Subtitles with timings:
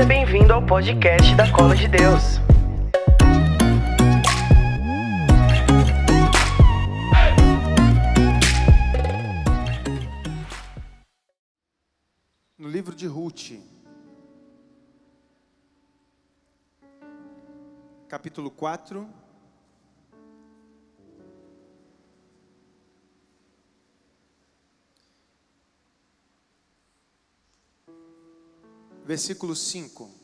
[0.00, 2.40] Seja bem-vindo ao podcast da Cola de Deus.
[12.56, 13.52] No livro de Ruth,
[18.08, 19.06] capítulo 4.
[29.04, 30.20] Versículo 5.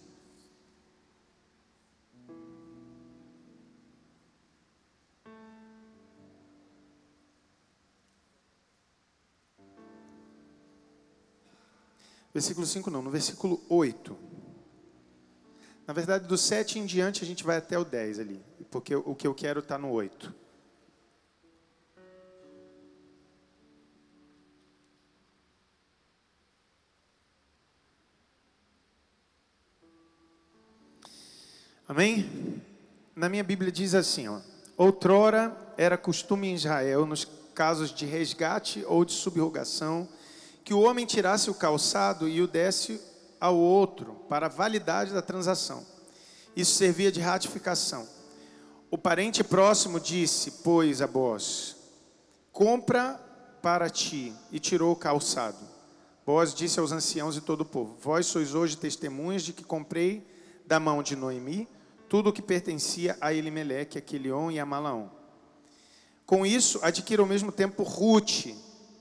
[12.33, 14.15] Versículo 5 não, no versículo 8.
[15.87, 19.15] Na verdade, do 7 em diante a gente vai até o 10 ali, porque o
[19.15, 20.46] que eu quero está no 8.
[31.97, 32.63] Amém?
[33.15, 34.41] Na minha Bíblia diz assim, ó,
[34.77, 40.07] outrora era costume em Israel, nos casos de resgate ou de subrogação,
[40.63, 43.01] que o homem tirasse o calçado e o desse
[43.41, 45.87] ao outro para validade da transação.
[46.55, 48.07] Isso servia de ratificação.
[48.91, 51.77] O parente próximo disse, pois, a Boaz,
[52.53, 53.19] compra
[53.63, 55.67] para ti, e tirou o calçado.
[56.27, 60.23] Boaz disse aos anciãos e todo o povo, vós sois hoje testemunhas de que comprei
[60.67, 61.67] da mão de Noemi
[62.09, 65.09] tudo o que pertencia a Elimeleque, a Quilion e a Malaom.
[66.25, 68.47] Com isso, adquira ao mesmo tempo Ruth,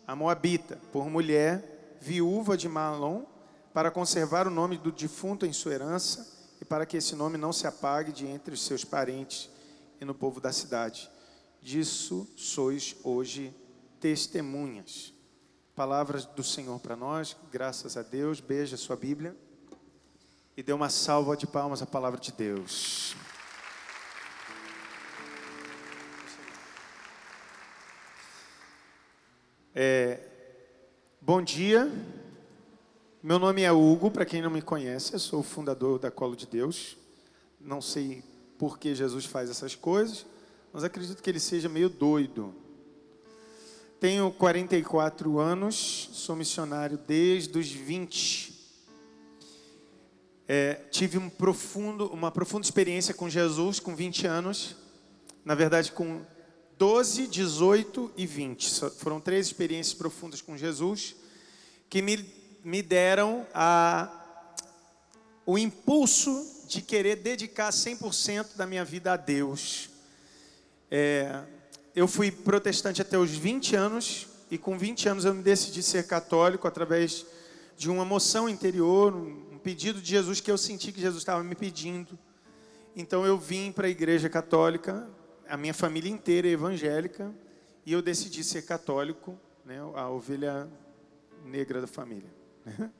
[0.07, 3.23] a Moabita, por mulher, viúva de Malom,
[3.73, 7.51] para conservar o nome do defunto em sua herança e para que esse nome não
[7.51, 9.49] se apague de entre os seus parentes
[9.99, 11.09] e no povo da cidade.
[11.61, 13.53] Disso sois hoje
[13.99, 15.13] testemunhas.
[15.75, 18.39] Palavras do Senhor para nós, graças a Deus.
[18.39, 19.35] Beija sua Bíblia
[20.57, 23.13] e dê uma salva de palmas à palavra de Deus.
[29.73, 30.21] É,
[31.19, 31.91] bom dia,
[33.21, 36.35] meu nome é Hugo, para quem não me conhece, eu sou o fundador da Colo
[36.35, 36.95] de Deus.
[37.59, 38.23] Não sei
[38.57, 40.25] por que Jesus faz essas coisas,
[40.71, 42.55] mas acredito que ele seja meio doido.
[43.99, 48.54] Tenho 44 anos, sou missionário desde os 20.
[50.47, 54.75] É, tive um profundo, uma profunda experiência com Jesus com 20 anos.
[55.43, 56.21] Na verdade, com
[56.77, 58.91] 12, 18 e 20.
[58.97, 61.15] Foram três experiências profundas com Jesus
[61.89, 62.25] que me,
[62.63, 64.53] me deram a,
[65.45, 69.89] o impulso de querer dedicar 100% da minha vida a Deus.
[70.91, 71.41] É,
[71.95, 76.05] eu fui protestante até os 20 anos e com 20 anos eu me decidi ser
[76.07, 77.25] católico através
[77.77, 81.55] de uma moção interior, um pedido de Jesus que eu senti que Jesus estava me
[81.55, 82.19] pedindo.
[82.95, 85.09] Então eu vim para a igreja católica,
[85.49, 87.33] a minha família inteira é evangélica,
[87.83, 90.69] e eu decidi ser católico, né, a ovelha
[91.43, 92.29] negra da família.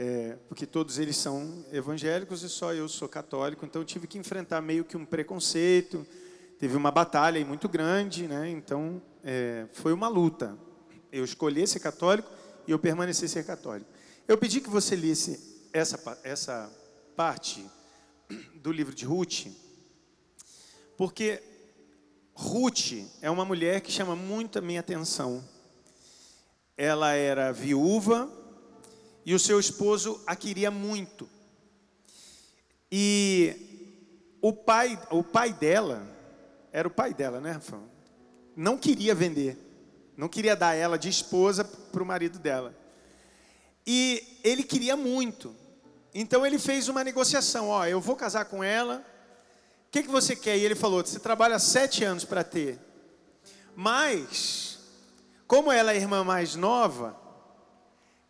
[0.00, 4.16] É, porque todos eles são evangélicos e só eu sou católico, então eu tive que
[4.16, 6.06] enfrentar meio que um preconceito,
[6.56, 10.56] teve uma batalha muito grande, né, então é, foi uma luta.
[11.10, 12.30] Eu escolhi ser católico
[12.64, 13.90] e eu permaneci ser católico.
[14.28, 16.70] Eu pedi que você lesse essa, essa
[17.16, 17.64] parte
[18.54, 19.46] do livro de Ruth,
[20.96, 21.42] porque
[22.34, 25.42] Ruth é uma mulher que chama muito a minha atenção.
[26.76, 28.30] Ela era viúva
[29.24, 31.28] e o seu esposo a queria muito.
[32.90, 36.06] E o pai, o pai dela,
[36.72, 37.82] era o pai dela, né, Rafael?
[38.56, 39.56] Não queria vender,
[40.16, 42.74] não queria dar ela de esposa para o marido dela.
[43.86, 45.54] E ele queria muito.
[46.20, 49.06] Então ele fez uma negociação: ó, eu vou casar com ela
[49.86, 50.58] o que, que você quer?
[50.58, 52.76] E ele falou: você trabalha sete anos para ter.
[53.76, 54.80] Mas,
[55.46, 57.16] como ela é a irmã mais nova,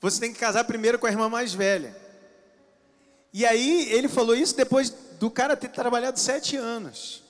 [0.02, 1.96] você tem que casar primeiro com a irmã mais velha.
[3.32, 7.22] E aí ele falou isso depois do cara ter trabalhado sete anos.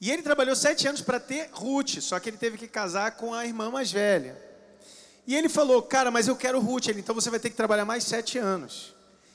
[0.00, 3.34] E ele trabalhou sete anos para ter Ruth, só que ele teve que casar com
[3.34, 4.34] a irmã mais velha.
[5.26, 6.88] E ele falou, cara, mas eu quero Ruth.
[6.88, 8.94] Então você vai ter que trabalhar mais sete anos.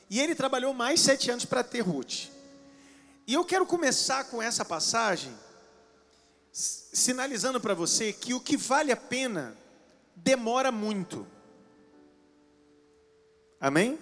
[0.09, 2.29] E ele trabalhou mais sete anos para ter Ruth.
[3.25, 5.35] E eu quero começar com essa passagem,
[6.51, 9.55] sinalizando para você que o que vale a pena
[10.15, 11.27] demora muito.
[13.59, 13.99] Amém?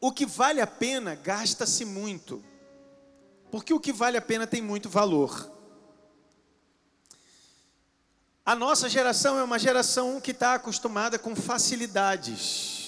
[0.00, 2.42] O que vale a pena gasta-se muito.
[3.50, 5.52] Porque o que vale a pena tem muito valor.
[8.44, 12.83] A nossa geração é uma geração que está acostumada com facilidades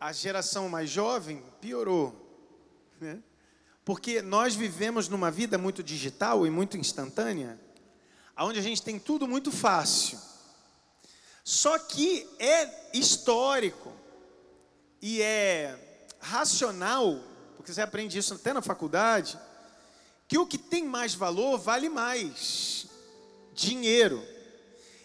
[0.00, 2.14] a geração mais jovem piorou.
[3.00, 3.22] Né?
[3.84, 7.60] Porque nós vivemos numa vida muito digital e muito instantânea,
[8.38, 10.18] onde a gente tem tudo muito fácil.
[11.44, 13.92] Só que é histórico
[15.02, 15.78] e é
[16.18, 17.20] racional,
[17.56, 19.38] porque você aprende isso até na faculdade,
[20.26, 22.86] que o que tem mais valor vale mais
[23.52, 24.33] dinheiro.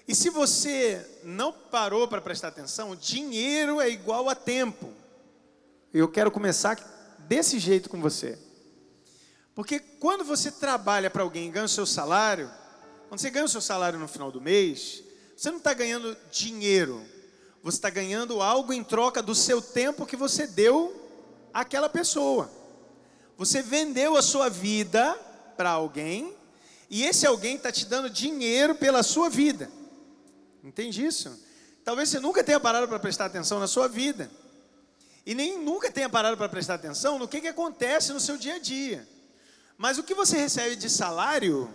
[0.09, 4.91] E se você não parou para prestar atenção, dinheiro é igual a tempo.
[5.93, 6.79] Eu quero começar
[7.27, 8.35] desse jeito com você.
[9.53, 12.49] Porque quando você trabalha para alguém e ganha o seu salário,
[13.07, 15.03] quando você ganha o seu salário no final do mês,
[15.37, 17.05] você não está ganhando dinheiro,
[17.61, 20.91] você está ganhando algo em troca do seu tempo que você deu
[21.53, 22.49] àquela pessoa.
[23.37, 25.13] Você vendeu a sua vida
[25.55, 26.35] para alguém
[26.89, 29.77] e esse alguém está te dando dinheiro pela sua vida.
[30.63, 31.39] Entende isso?
[31.83, 34.29] Talvez você nunca tenha parado para prestar atenção na sua vida.
[35.25, 38.55] E nem nunca tenha parado para prestar atenção no que, que acontece no seu dia
[38.55, 39.07] a dia.
[39.77, 41.71] Mas o que você recebe de salário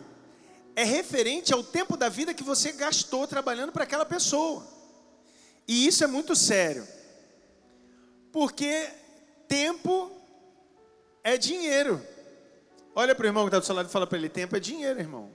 [0.77, 4.67] é referente ao tempo da vida que você gastou trabalhando para aquela pessoa.
[5.67, 6.87] E isso é muito sério.
[8.33, 8.91] Porque
[9.49, 10.11] tempo
[11.23, 12.01] é dinheiro.
[12.95, 14.61] Olha para o irmão que está do seu lado e fala para ele: tempo é
[14.61, 15.31] dinheiro, irmão.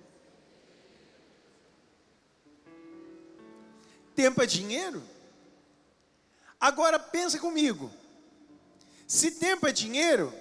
[4.19, 5.01] Tempo é dinheiro?
[6.59, 7.89] Agora pensa comigo.
[9.07, 10.33] Se tempo é dinheiro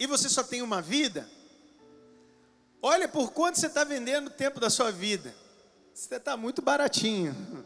[0.00, 1.30] e você só tem uma vida,
[2.82, 5.32] olha por quanto você está vendendo o tempo da sua vida.
[5.94, 7.36] Você está muito baratinho.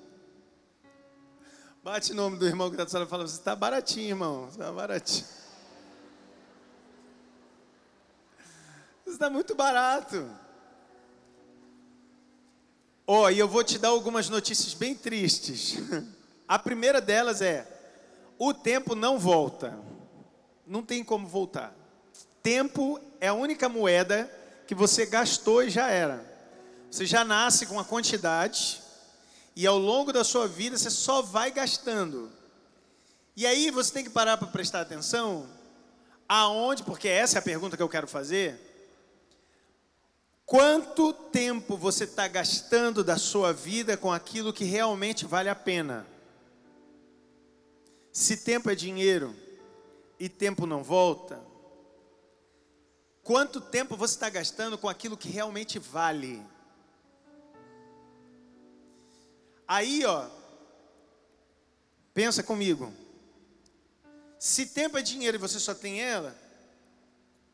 [1.82, 4.44] Bate o nome do irmão que está do lado e fala: Você está baratinho, irmão.
[4.44, 5.26] Você está baratinho.
[9.06, 10.31] está muito barato.
[13.14, 15.76] Ó, oh, e eu vou te dar algumas notícias bem tristes.
[16.49, 17.69] A primeira delas é:
[18.38, 19.79] o tempo não volta.
[20.67, 21.76] Não tem como voltar.
[22.43, 24.32] Tempo é a única moeda
[24.67, 26.25] que você gastou e já era.
[26.91, 28.81] Você já nasce com uma quantidade
[29.55, 32.32] e ao longo da sua vida você só vai gastando.
[33.37, 35.47] E aí você tem que parar para prestar atenção
[36.26, 38.72] aonde, porque essa é a pergunta que eu quero fazer
[40.53, 46.07] Quanto tempo você está gastando da sua vida com aquilo que realmente vale a pena?
[48.13, 49.35] Se tempo é dinheiro
[50.21, 51.43] e tempo não volta,
[53.25, 56.45] quanto tempo você está gastando com aquilo que realmente vale?
[59.67, 60.29] Aí, ó,
[62.13, 62.93] pensa comigo.
[64.39, 66.37] Se tempo é dinheiro e você só tem ela,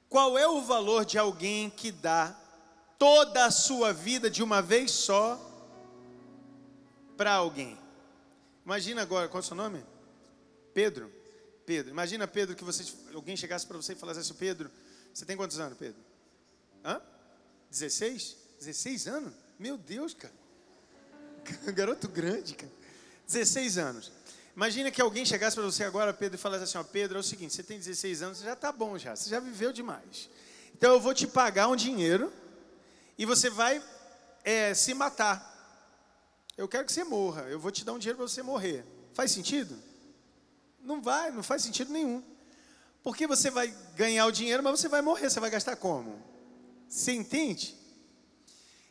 [0.09, 2.37] qual é o valor de alguém que dá
[2.99, 5.41] toda a sua vida de uma vez só
[7.17, 7.79] para alguém.
[8.65, 9.83] Imagina agora, qual é o seu nome?
[10.75, 11.11] Pedro.
[11.65, 11.91] Pedro.
[11.91, 12.85] Imagina, Pedro, que você,
[13.15, 14.71] alguém chegasse para você e falasse assim: Pedro,
[15.13, 16.01] você tem quantos anos, Pedro?
[16.85, 17.01] Hã?
[17.71, 18.37] 16?
[18.59, 19.35] 16 anos?
[19.59, 20.35] Meu Deus, cara.
[21.73, 22.73] Garoto grande, cara.
[23.27, 24.13] 16 anos.
[24.57, 27.25] Imagina que alguém chegasse para você agora, Pedro, e falasse assim: ó, Pedro, é o
[27.25, 30.29] seguinte, você tem 16 anos, você já está bom já, você já viveu demais.
[30.75, 32.33] Então eu vou te pagar um dinheiro
[33.19, 33.83] e você vai
[34.45, 35.57] é, se matar.
[36.57, 38.85] Eu quero que você morra, eu vou te dar um dinheiro para você morrer.
[39.13, 39.77] Faz sentido?
[40.81, 42.23] Não vai, não faz sentido nenhum.
[43.03, 46.23] Porque você vai ganhar o dinheiro, mas você vai morrer, você vai gastar como?
[46.89, 47.77] Você entende?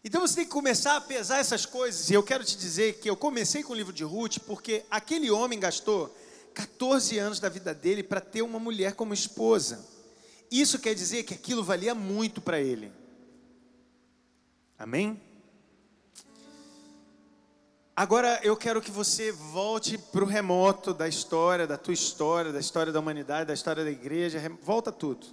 [0.04, 2.10] Então você tem que começar a pesar essas coisas.
[2.10, 5.32] E eu quero te dizer que eu comecei com o livro de Ruth porque aquele
[5.32, 6.16] homem gastou
[6.54, 9.86] 14 anos da vida dele para ter uma mulher como esposa.
[10.50, 12.92] Isso quer dizer que aquilo valia muito para ele.
[14.80, 15.20] Amém?
[17.96, 22.60] Agora eu quero que você volte para o remoto da história, da tua história, da
[22.60, 25.26] história da humanidade, da história da igreja, volta tudo.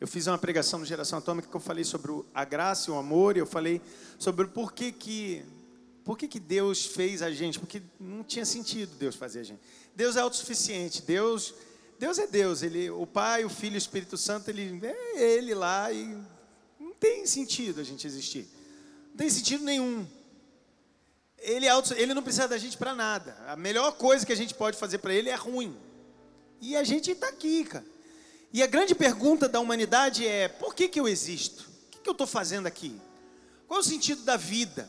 [0.00, 2.96] Eu fiz uma pregação no Geração Atômica que eu falei sobre a graça e o
[2.96, 3.80] amor, e eu falei
[4.18, 5.44] sobre por que que,
[6.02, 9.60] por que, que Deus fez a gente, porque não tinha sentido Deus fazer a gente.
[9.94, 11.54] Deus é autossuficiente, Deus,
[12.00, 15.54] Deus é Deus, ele, o Pai, o Filho e o Espírito Santo, ele é ele
[15.54, 16.18] lá e
[17.00, 18.46] tem sentido a gente existir.
[19.10, 20.06] Não tem sentido nenhum.
[21.38, 23.36] Ele, é auto, ele não precisa da gente para nada.
[23.48, 25.74] A melhor coisa que a gente pode fazer para ele é ruim.
[26.60, 27.84] E a gente está aqui, cara.
[28.52, 31.68] E a grande pergunta da humanidade é: por que, que eu existo?
[31.86, 33.00] O que, que eu estou fazendo aqui?
[33.66, 34.88] Qual é o sentido da vida?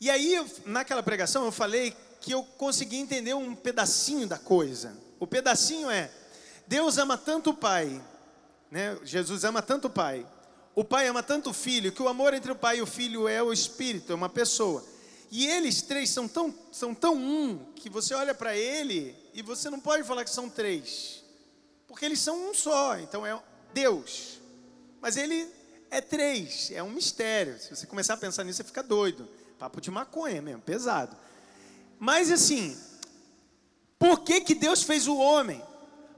[0.00, 4.96] E aí, naquela pregação, eu falei que eu consegui entender um pedacinho da coisa.
[5.18, 6.10] O pedacinho é:
[6.66, 8.00] Deus ama tanto o Pai,
[8.70, 8.96] né?
[9.02, 10.24] Jesus ama tanto o Pai,
[10.80, 13.28] o pai ama tanto o filho que o amor entre o pai e o filho
[13.28, 14.82] é o espírito, é uma pessoa.
[15.30, 19.68] E eles três são tão, são tão um que você olha para ele e você
[19.68, 21.22] não pode falar que são três,
[21.86, 23.38] porque eles são um só, então é
[23.74, 24.40] Deus.
[25.02, 25.46] Mas ele
[25.90, 27.60] é três, é um mistério.
[27.60, 29.28] Se você começar a pensar nisso, você fica doido.
[29.58, 31.14] Papo de maconha mesmo, pesado.
[31.98, 32.74] Mas assim,
[33.98, 35.62] por que, que Deus fez o homem?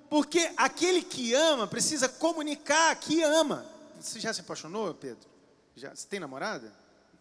[0.08, 3.71] Porque aquele que ama precisa comunicar que ama.
[4.02, 5.28] Você já se apaixonou, Pedro?
[5.76, 5.94] Já?
[5.94, 6.72] Você tem namorada?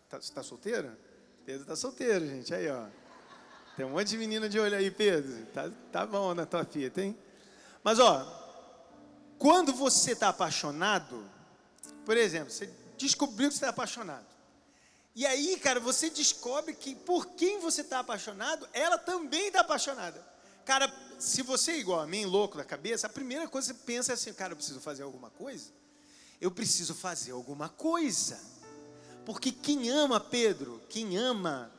[0.10, 0.98] Tá, você está solteira?
[1.46, 2.54] Pedro está solteiro, gente.
[2.54, 2.88] Aí, ó.
[3.78, 5.46] Tem um monte de menina de olho aí, Pedro.
[5.48, 7.18] Tá, tá bom na tua fita, hein?
[7.84, 8.26] Mas, ó,
[9.38, 11.24] quando você está apaixonado,
[12.06, 14.26] por exemplo, você descobriu que você está apaixonado.
[15.16, 20.26] E aí, cara, você descobre que por quem você está apaixonado, ela também está apaixonada.
[20.66, 23.86] Cara, se você é igual a mim, louco da cabeça, a primeira coisa que você
[23.86, 25.72] pensa é assim, cara, eu preciso fazer alguma coisa?
[26.42, 28.38] Eu preciso fazer alguma coisa.
[29.26, 31.72] Porque quem ama Pedro, quem ama,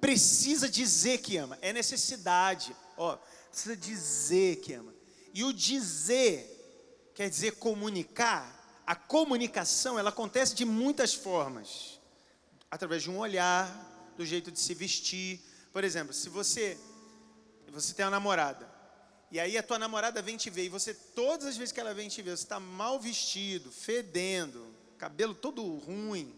[0.00, 1.58] precisa dizer que ama.
[1.60, 2.74] É necessidade.
[2.96, 3.18] Ó,
[3.50, 4.94] precisa dizer que ama.
[5.34, 6.56] E o dizer
[7.14, 8.58] quer dizer comunicar.
[8.86, 12.00] A comunicação, ela acontece de muitas formas.
[12.70, 13.68] Através de um olhar,
[14.16, 15.40] do jeito de se vestir.
[15.72, 16.78] Por exemplo, se você
[17.72, 18.69] você tem uma namorada,
[19.30, 21.94] e aí a tua namorada vem te ver, e você, todas as vezes que ela
[21.94, 26.36] vem te ver, você está mal vestido, fedendo, cabelo todo ruim.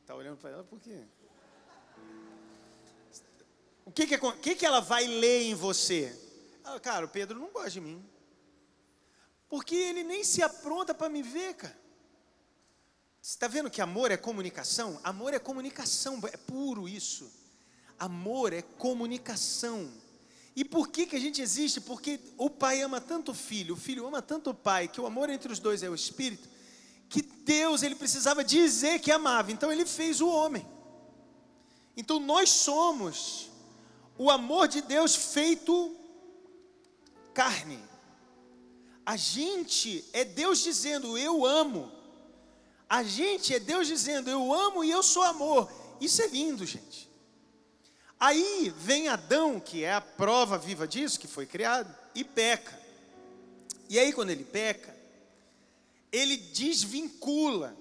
[0.00, 1.02] Está olhando para ela por quê?
[3.84, 6.16] O que que, que que ela vai ler em você?
[6.62, 8.04] Ah, cara, o Pedro não gosta de mim.
[9.48, 11.84] Porque ele nem se apronta para me ver, cara.
[13.20, 15.00] Você está vendo que amor é comunicação?
[15.02, 17.32] Amor é comunicação, é puro isso.
[17.98, 19.90] Amor é comunicação.
[20.56, 21.80] E por que, que a gente existe?
[21.80, 25.06] Porque o pai ama tanto o filho, o filho ama tanto o pai, que o
[25.06, 26.48] amor entre os dois é o espírito,
[27.08, 30.64] que Deus ele precisava dizer que amava, então ele fez o homem.
[31.96, 33.50] Então nós somos
[34.16, 35.96] o amor de Deus feito
[37.32, 37.80] carne.
[39.04, 41.92] A gente é Deus dizendo eu amo.
[42.88, 45.70] A gente é Deus dizendo eu amo e eu sou amor.
[46.00, 47.10] Isso é lindo, gente.
[48.24, 52.80] Aí vem Adão, que é a prova viva disso, que foi criado, e peca.
[53.86, 54.96] E aí, quando ele peca,
[56.10, 57.76] ele desvincula,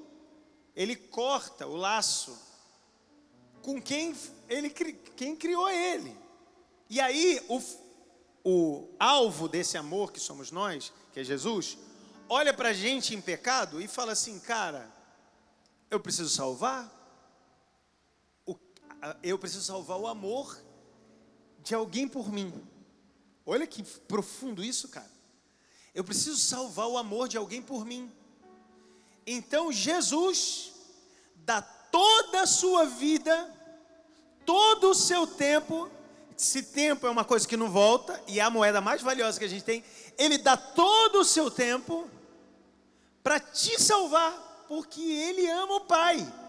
[0.76, 2.38] ele corta o laço
[3.62, 4.14] com quem,
[4.50, 6.14] ele, quem criou ele.
[6.90, 7.64] E aí, o,
[8.44, 11.78] o alvo desse amor que somos nós, que é Jesus,
[12.28, 14.94] olha para a gente em pecado e fala assim: cara,
[15.90, 17.03] eu preciso salvar,
[19.22, 20.58] eu preciso salvar o amor
[21.62, 22.54] de alguém por mim.
[23.46, 25.12] Olha que profundo isso, cara.
[25.94, 28.12] Eu preciso salvar o amor de alguém por mim.
[29.26, 30.72] Então Jesus
[31.36, 33.54] dá toda a sua vida,
[34.46, 35.90] todo o seu tempo,
[36.36, 39.46] se tempo é uma coisa que não volta e é a moeda mais valiosa que
[39.46, 39.84] a gente tem,
[40.18, 42.10] ele dá todo o seu tempo
[43.22, 46.43] para te salvar, porque ele ama o Pai.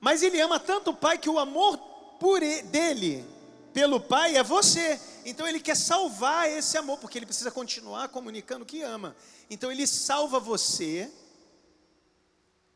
[0.00, 1.76] Mas ele ama tanto o pai que o amor
[2.18, 3.38] por ele, dele
[3.72, 5.00] pelo pai é você.
[5.24, 9.14] Então ele quer salvar esse amor, porque ele precisa continuar comunicando que ama.
[9.48, 11.10] Então ele salva você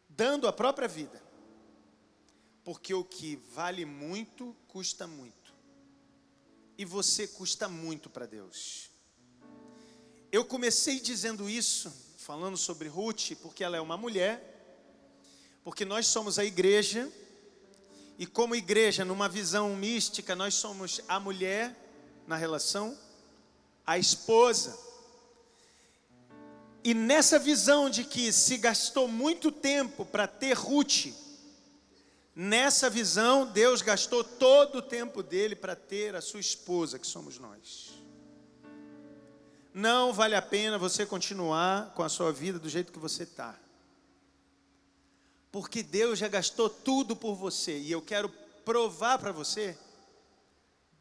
[0.09, 1.21] dando a própria vida.
[2.65, 5.53] Porque o que vale muito custa muito.
[6.79, 8.91] E você custa muito para Deus.
[10.31, 14.52] Eu comecei dizendo isso, falando sobre Ruth, porque ela é uma mulher
[15.65, 17.11] porque nós somos a igreja,
[18.19, 21.77] e como igreja, numa visão mística, nós somos a mulher
[22.27, 22.97] na relação,
[23.87, 24.79] a esposa.
[26.85, 31.07] E nessa visão de que se gastou muito tempo para ter Ruth,
[32.35, 37.39] nessa visão, Deus gastou todo o tempo dele para ter a sua esposa, que somos
[37.39, 37.93] nós.
[39.73, 43.59] Não vale a pena você continuar com a sua vida do jeito que você está.
[45.53, 47.79] Porque Deus já gastou tudo por você.
[47.79, 48.31] E eu quero
[48.65, 49.77] provar para você,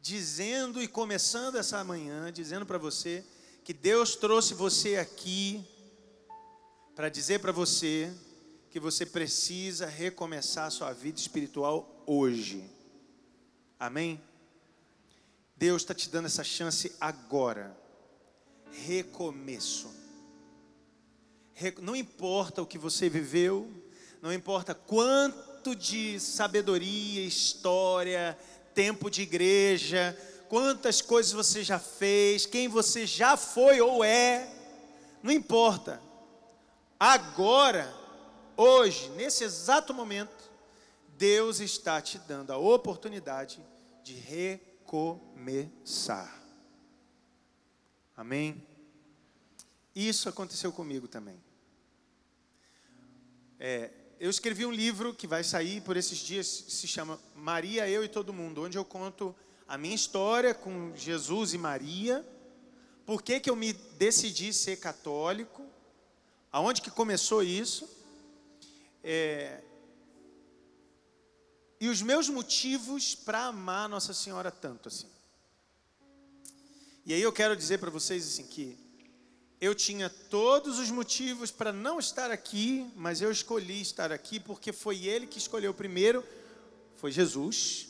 [0.00, 3.24] dizendo e começando essa manhã, dizendo para você,
[3.64, 5.64] que Deus trouxe você aqui
[6.94, 8.12] para dizer para você
[8.70, 12.68] que você precisa recomeçar sua vida espiritual hoje.
[13.78, 14.20] Amém?
[15.56, 17.76] Deus está te dando essa chance agora.
[18.70, 19.90] Recomeço.
[21.80, 23.70] Não importa o que você viveu,
[24.22, 28.38] não importa quanto de sabedoria, história,
[28.72, 30.16] tempo de igreja,
[30.48, 34.50] quantas coisas você já fez, quem você já foi ou é,
[35.22, 36.00] não importa.
[36.98, 37.92] Agora,
[38.56, 40.50] hoje, nesse exato momento,
[41.18, 43.60] Deus está te dando a oportunidade
[44.02, 46.38] de recomeçar começar.
[48.14, 48.62] Amém?
[49.94, 51.42] Isso aconteceu comigo também.
[53.58, 53.90] É,
[54.22, 58.08] eu escrevi um livro que vai sair por esses dias, se chama Maria, Eu e
[58.08, 59.34] Todo Mundo, onde eu conto
[59.66, 62.24] a minha história com Jesus e Maria,
[63.04, 65.66] por que, que eu me decidi ser católico,
[66.52, 67.90] aonde que começou isso,
[69.02, 69.60] é,
[71.80, 75.10] e os meus motivos para amar Nossa Senhora tanto assim.
[77.04, 78.78] E aí eu quero dizer para vocês assim que
[79.62, 84.72] eu tinha todos os motivos para não estar aqui, mas eu escolhi estar aqui porque
[84.72, 86.24] foi Ele que escolheu primeiro,
[86.96, 87.86] foi Jesus.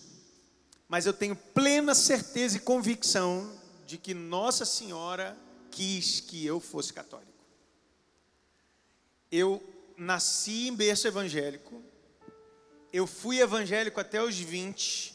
[0.86, 3.50] Mas eu tenho plena certeza e convicção
[3.86, 5.34] de que Nossa Senhora
[5.70, 7.32] quis que eu fosse católico.
[9.30, 9.62] Eu
[9.96, 11.82] nasci em berço evangélico,
[12.92, 15.14] eu fui evangélico até os 20,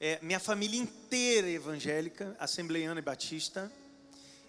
[0.00, 3.70] é, minha família inteira é evangélica, assembleiana e batista.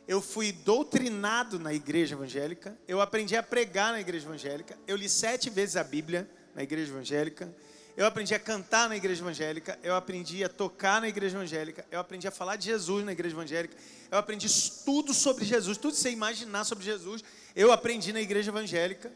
[0.08, 2.78] Eu fui doutrinado na igreja evangélica.
[2.88, 4.78] Eu aprendi a pregar na igreja evangélica.
[4.88, 7.54] Eu li sete vezes a Bíblia na igreja evangélica.
[7.98, 9.78] Eu aprendi a cantar na igreja evangélica.
[9.84, 11.86] Eu aprendi a tocar na igreja evangélica.
[11.92, 13.76] Eu aprendi a falar de Jesus na igreja evangélica.
[14.10, 14.48] Eu aprendi
[14.86, 17.24] tudo sobre Jesus, tudo você imaginar sobre Jesus.
[17.56, 19.12] Eu aprendi na igreja evangélica.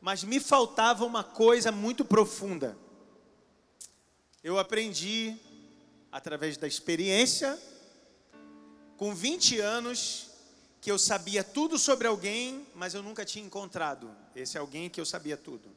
[0.00, 2.78] Mas me faltava uma coisa muito profunda.
[4.42, 5.36] Eu aprendi
[6.10, 7.58] através da experiência,
[8.96, 10.28] com 20 anos,
[10.80, 15.06] que eu sabia tudo sobre alguém, mas eu nunca tinha encontrado esse alguém que eu
[15.06, 15.68] sabia tudo.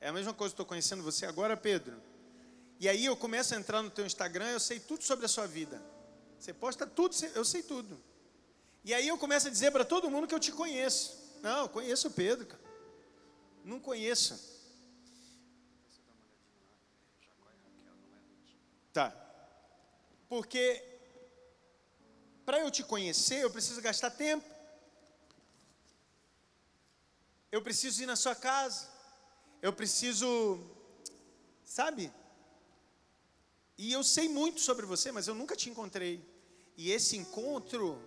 [0.00, 1.96] É a mesma coisa que estou conhecendo você agora, Pedro.
[2.80, 5.46] E aí eu começo a entrar no teu Instagram, eu sei tudo sobre a sua
[5.46, 5.82] vida.
[6.38, 7.98] Você posta tudo, eu sei tudo.
[8.84, 11.16] E aí eu começo a dizer para todo mundo que eu te conheço.
[11.42, 12.46] Não, eu conheço o Pedro.
[13.64, 14.38] Não conheço.
[18.92, 19.14] Tá.
[20.28, 20.97] Porque
[22.48, 24.48] para eu te conhecer, eu preciso gastar tempo.
[27.52, 28.88] Eu preciso ir na sua casa.
[29.60, 30.58] Eu preciso,
[31.62, 32.10] sabe?
[33.76, 36.26] E eu sei muito sobre você, mas eu nunca te encontrei.
[36.74, 38.02] E esse encontro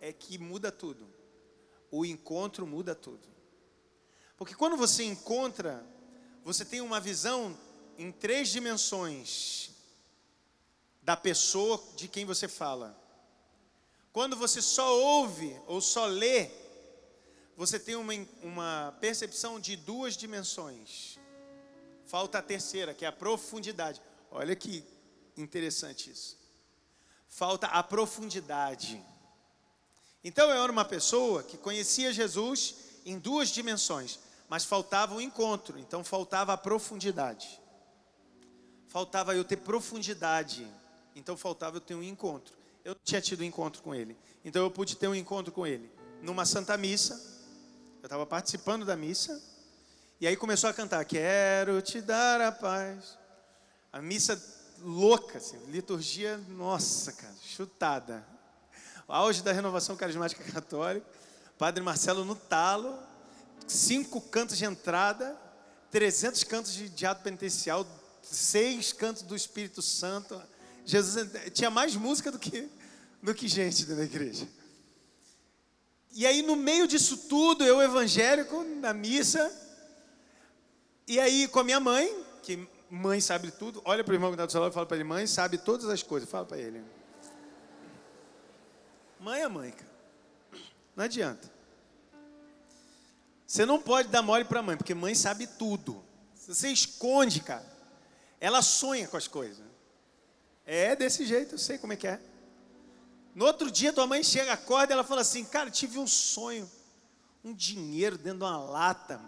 [0.00, 1.12] é que muda tudo.
[1.90, 3.26] O encontro muda tudo.
[4.36, 5.84] Porque quando você encontra,
[6.44, 7.58] você tem uma visão
[7.98, 9.72] em três dimensões
[11.02, 12.99] da pessoa de quem você fala.
[14.12, 16.50] Quando você só ouve ou só lê,
[17.56, 21.18] você tem uma, uma percepção de duas dimensões.
[22.06, 24.00] Falta a terceira, que é a profundidade.
[24.30, 24.84] Olha que
[25.36, 26.36] interessante isso.
[27.28, 29.02] Falta a profundidade.
[30.24, 32.74] Então eu era uma pessoa que conhecia Jesus
[33.06, 34.18] em duas dimensões,
[34.48, 37.60] mas faltava o encontro, então faltava a profundidade.
[38.88, 40.68] Faltava eu ter profundidade
[41.14, 42.54] então faltava eu ter um encontro.
[42.84, 44.16] Eu não tinha tido um encontro com ele.
[44.44, 45.90] Então eu pude ter um encontro com ele.
[46.22, 47.14] Numa Santa Missa.
[48.02, 49.40] Eu estava participando da missa.
[50.20, 53.18] E aí começou a cantar: Quero te dar a paz.
[53.92, 54.40] A missa
[54.80, 58.26] louca, assim, liturgia, nossa, cara, chutada.
[59.06, 61.06] O auge da renovação carismática católica.
[61.58, 62.98] Padre Marcelo no talo.
[63.66, 65.36] Cinco cantos de entrada.
[65.90, 67.86] 300 cantos de diado penitencial.
[68.22, 70.40] Seis cantos do Espírito Santo
[70.84, 72.68] Jesus tinha mais música do que,
[73.22, 74.46] do que gente dentro da igreja.
[76.12, 79.50] E aí, no meio disso tudo, eu evangélico, na missa,
[81.06, 84.34] e aí com a minha mãe, que mãe sabe tudo, olha para o irmão que
[84.34, 86.82] está do celular e fala para ele, mãe sabe todas as coisas, fala para ele.
[89.20, 89.90] Mãe é mãe, cara.
[90.96, 91.50] Não adianta.
[93.46, 96.02] Você não pode dar mole para mãe, porque mãe sabe tudo.
[96.34, 97.66] Você esconde, cara,
[98.40, 99.64] ela sonha com as coisas.
[100.72, 102.20] É desse jeito, eu sei como é que é.
[103.34, 106.70] No outro dia, tua mãe chega, acorda ela fala assim: Cara, tive um sonho,
[107.42, 109.20] um dinheiro dentro de uma lata.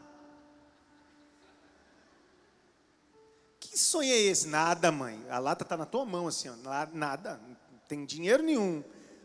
[3.58, 4.46] Que sonho é esse?
[4.46, 5.20] Nada, mãe.
[5.28, 6.54] A lata está na tua mão, assim, ó.
[6.92, 7.56] nada, não
[7.88, 8.84] tem dinheiro nenhum.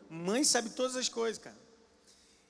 [0.10, 1.58] Mãe sabe todas as coisas, cara.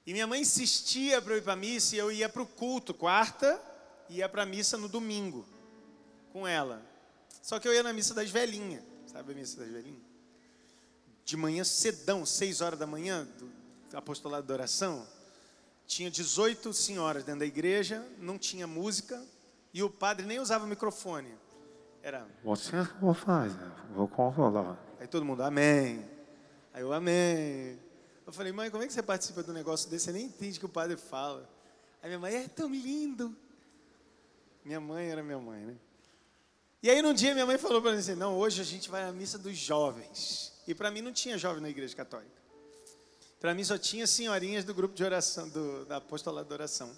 [0.05, 2.47] E minha mãe insistia para eu ir para a missa e eu ia para o
[2.47, 3.61] culto, quarta,
[4.07, 5.45] ia para a missa no domingo,
[6.31, 6.81] com ela.
[7.41, 8.86] Só que eu ia na missa das velhinhas.
[9.17, 10.03] Sabe a missa das velhinhas?
[11.25, 13.27] De manhã cedão, seis horas da manhã,
[13.89, 15.07] do apostolado da oração,
[15.87, 19.19] tinha 18 senhoras dentro da igreja, não tinha música
[19.73, 21.33] e o padre nem usava microfone.
[22.03, 22.27] Era.
[22.43, 23.57] Você vou fazer,
[23.95, 24.77] vou consolar.
[24.99, 26.07] Aí todo mundo, amém.
[26.71, 27.79] Aí eu, amém.
[28.23, 30.05] Eu falei, mãe, como é que você participa de um negócio desse?
[30.05, 31.49] Você nem entende o que o padre fala.
[32.03, 33.35] Aí minha mãe, é tão lindo.
[34.63, 35.75] Minha mãe era minha mãe, né?
[36.87, 39.03] E aí, num dia, minha mãe falou para mim assim: não, hoje a gente vai
[39.03, 40.53] à missa dos jovens.
[40.65, 42.31] E para mim não tinha jovem na igreja católica.
[43.41, 46.89] Para mim só tinha senhorinhas do grupo de oração, do, da apostolado da oração.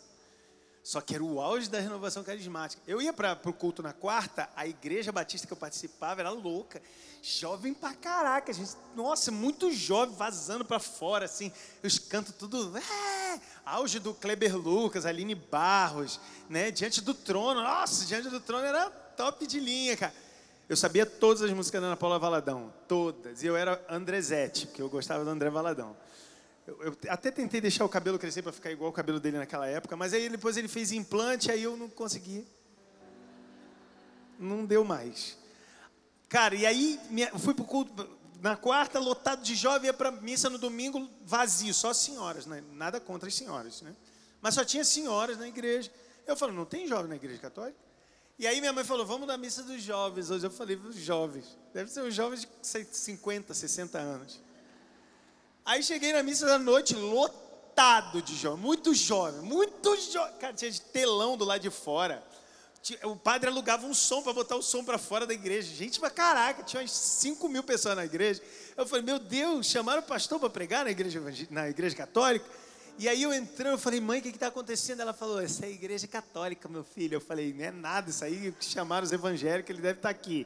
[0.84, 2.80] Só que era o auge da renovação carismática.
[2.86, 6.80] Eu ia para o culto na quarta, a igreja batista que eu participava era louca.
[7.24, 8.78] Jovem pra caraca, gente.
[8.96, 11.52] Nossa, muito jovem, vazando para fora, assim.
[11.84, 12.78] Os cantos tudo.
[12.78, 16.70] É, auge do Kleber Lucas, Aline Barros, né?
[16.70, 17.64] Diante do trono.
[17.64, 20.14] Nossa, diante do trono era top de linha, cara.
[20.70, 23.44] Eu sabia todas as músicas da Ana Paula Valadão, todas.
[23.44, 25.94] E eu era Andrezete, porque eu gostava do André Valadão.
[26.66, 29.68] Eu, eu até tentei deixar o cabelo crescer para ficar igual o cabelo dele naquela
[29.68, 32.48] época, mas aí depois ele fez implante, aí eu não consegui.
[34.40, 35.38] Não deu mais.
[36.30, 38.10] Cara, e aí minha, fui pro culto
[38.42, 42.64] na quarta, lotado de jovem, ia para missa no domingo, vazio, só senhoras, né?
[42.72, 43.94] nada contra as senhoras, né?
[44.42, 45.92] Mas só tinha senhoras na igreja.
[46.26, 47.89] Eu falei, não tem jovem na igreja católica?
[48.40, 50.32] E aí minha mãe falou, vamos na missa dos jovens.
[50.32, 51.58] Hoje eu falei, os jovens.
[51.74, 54.42] Deve ser os jovens de 50, 60 anos.
[55.66, 60.38] Aí cheguei na missa da noite, lotado de jovens, muito jovem, muito jovem.
[60.40, 62.24] Cara, tinha de telão do lado de fora.
[63.04, 65.76] O padre alugava um som para botar o som para fora da igreja.
[65.76, 68.42] Gente, mas caraca, tinha umas 5 mil pessoas na igreja.
[68.78, 72.46] Eu falei, meu Deus, chamaram o pastor para pregar na igreja, na igreja católica?
[73.00, 75.00] E aí eu entrei, eu falei, mãe, o que está acontecendo?
[75.02, 77.16] Ela falou, essa é a igreja católica, meu filho.
[77.16, 80.46] Eu falei, não é nada, isso aí chamaram os evangélicos, ele deve estar tá aqui.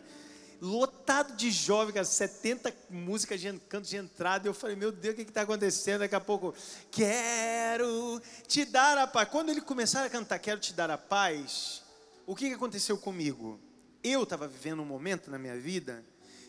[0.62, 4.48] Lotado de jovens, 70 músicas de canto de entrada.
[4.48, 6.02] Eu falei, meu Deus, o que está acontecendo?
[6.02, 6.54] Daqui a pouco,
[6.92, 9.28] quero te dar a paz.
[9.30, 11.82] Quando ele começaram a cantar, quero te dar a paz,
[12.24, 13.60] o que, que aconteceu comigo?
[14.04, 16.06] Eu estava vivendo um momento na minha vida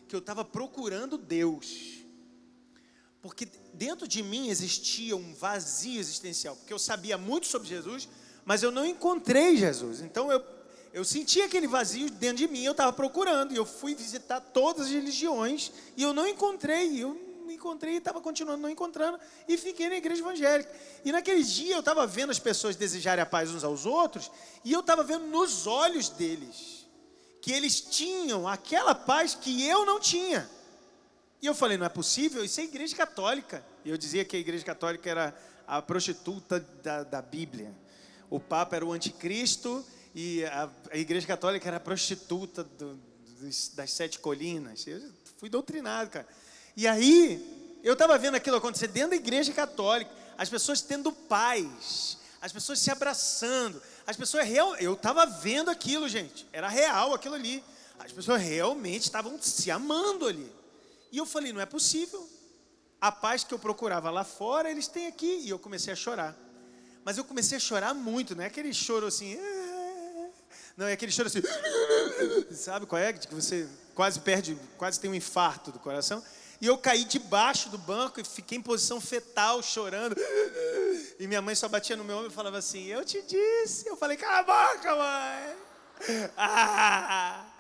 [0.07, 2.04] que eu estava procurando Deus.
[3.25, 8.07] Porque dentro de mim existia um vazio existencial, porque eu sabia muito sobre Jesus,
[8.45, 10.03] mas eu não encontrei Jesus.
[10.03, 10.45] Então eu,
[10.93, 14.89] eu senti aquele vazio dentro de mim, eu estava procurando, e eu fui visitar todas
[14.89, 19.89] as religiões, e eu não encontrei, eu não encontrei estava continuando não encontrando, e fiquei
[19.89, 20.71] na igreja evangélica.
[21.03, 24.31] E naquele dia eu estava vendo as pessoas desejarem a paz uns aos outros,
[24.63, 26.87] e eu estava vendo nos olhos deles,
[27.41, 30.47] que eles tinham aquela paz que eu não tinha.
[31.41, 33.65] E eu falei, não é possível, isso é igreja católica.
[33.85, 37.75] E eu dizia que a igreja católica era a prostituta da, da Bíblia.
[38.31, 42.99] O Papa era o anticristo e a, a igreja católica era a prostituta do,
[43.41, 44.87] dos, das sete colinas.
[44.87, 45.01] Eu
[45.37, 46.27] fui doutrinado, cara.
[46.77, 52.19] E aí, eu estava vendo aquilo acontecer dentro da igreja católica, as pessoas tendo paz,
[52.41, 57.35] as pessoas se abraçando, as pessoas real, eu estava vendo aquilo, gente, era real aquilo
[57.35, 57.63] ali.
[57.99, 60.51] As pessoas realmente estavam se amando ali.
[61.15, 62.29] E eu falei, não é possível.
[63.01, 65.43] A paz que eu procurava lá fora, eles têm aqui.
[65.45, 66.37] E eu comecei a chorar.
[67.05, 69.39] Mas eu comecei a chorar muito, não é aquele choro assim.
[69.39, 70.29] Ah",
[70.77, 71.41] não, é aquele choro assim.
[72.51, 73.13] Sabe qual é?
[73.13, 76.21] Que você quase perde, quase tem um infarto do coração.
[76.61, 80.17] E eu caí debaixo do banco e fiquei em posição fetal, chorando.
[81.17, 83.89] E minha mãe só batia no meu ombro e falava assim: Eu te disse.
[83.89, 86.31] Eu falei: Cala a boca, mãe.
[86.37, 87.54] Ah!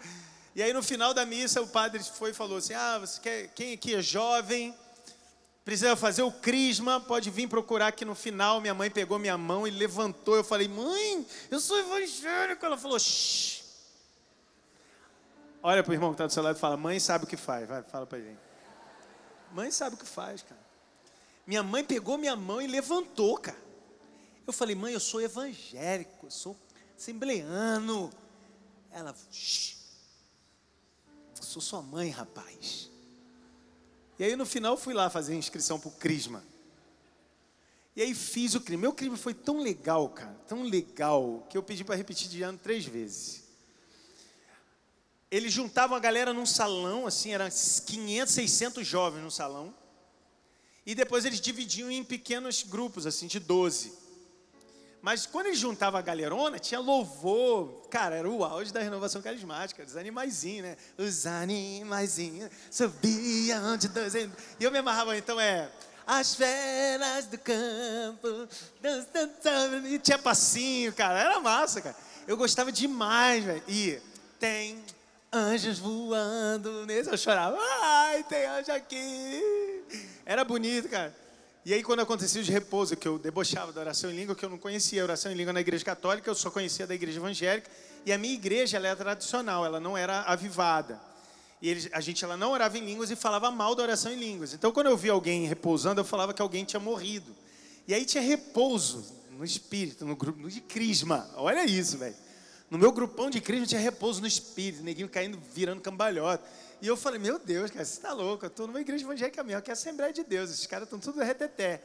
[0.54, 3.48] E aí no final da missa o padre foi e falou assim: Ah, você quer,
[3.48, 4.74] quem aqui é jovem?
[5.64, 8.60] Precisa fazer o crisma, pode vir procurar aqui no final.
[8.60, 10.36] Minha mãe pegou minha mão e levantou.
[10.36, 12.64] Eu falei, mãe, eu sou evangélico.
[12.66, 13.64] Ela falou, shh.
[15.62, 17.38] Olha para o irmão que está do seu lado e fala, mãe sabe o que
[17.38, 17.66] faz.
[17.66, 18.38] Vai, fala para ele.
[19.52, 20.60] Mãe sabe o que faz, cara.
[21.46, 23.56] Minha mãe pegou minha mão e levantou, cara.
[24.46, 26.54] Eu falei, mãe, eu sou evangélico, eu sou
[26.94, 28.12] assembleano.
[28.92, 29.83] Ela, shh
[31.54, 32.90] sou sua mãe, rapaz.
[34.18, 36.42] E aí no final fui lá fazer a inscrição para o Crisma.
[37.94, 38.82] E aí fiz o crime.
[38.82, 42.58] Meu crime foi tão legal, cara, tão legal, que eu pedi para repetir de ano
[42.58, 43.44] três vezes.
[45.30, 49.72] Eles juntavam a galera num salão, assim, eram 500, 600 jovens no salão.
[50.84, 53.92] E depois eles dividiam em pequenos grupos, assim, de 12.
[55.04, 57.86] Mas quando ele juntava a galerona, tinha louvor.
[57.90, 60.76] Cara, era o auge da renovação carismática, os animaizinhos, né?
[60.96, 64.32] Os animaizinhos subiam de dois em...
[64.58, 65.70] E eu me amarrava, então é...
[66.06, 68.48] As feras do campo...
[69.92, 71.20] E tinha passinho, cara.
[71.20, 71.96] Era massa, cara.
[72.26, 73.62] Eu gostava demais, velho.
[73.68, 74.00] E
[74.40, 74.82] tem
[75.30, 77.10] anjos voando nesse.
[77.10, 77.58] Eu chorava.
[77.82, 79.84] Ai, tem anjo aqui.
[80.24, 81.14] Era bonito, cara.
[81.66, 84.50] E aí, quando acontecia de repouso, que eu debochava da oração em língua, que eu
[84.50, 87.70] não conhecia a oração em língua na igreja católica, eu só conhecia da igreja evangélica.
[88.04, 91.00] E a minha igreja, ela era tradicional, ela não era avivada.
[91.62, 94.16] E eles, a gente ela não orava em línguas e falava mal da oração em
[94.16, 94.52] línguas.
[94.52, 97.34] Então, quando eu via alguém repousando, eu falava que alguém tinha morrido.
[97.88, 101.26] E aí tinha repouso no espírito, no grupo, de crisma.
[101.34, 102.14] Olha isso, velho.
[102.70, 106.44] No meu grupão de crisma tinha repouso no espírito, neguinho caindo, virando cambalhota.
[106.84, 109.62] E eu falei, meu Deus, cara, você tá louco, eu tô numa igreja evangélica mesmo,
[109.62, 111.82] que é a Assembleia de Deus, esses caras estão tudo reteté.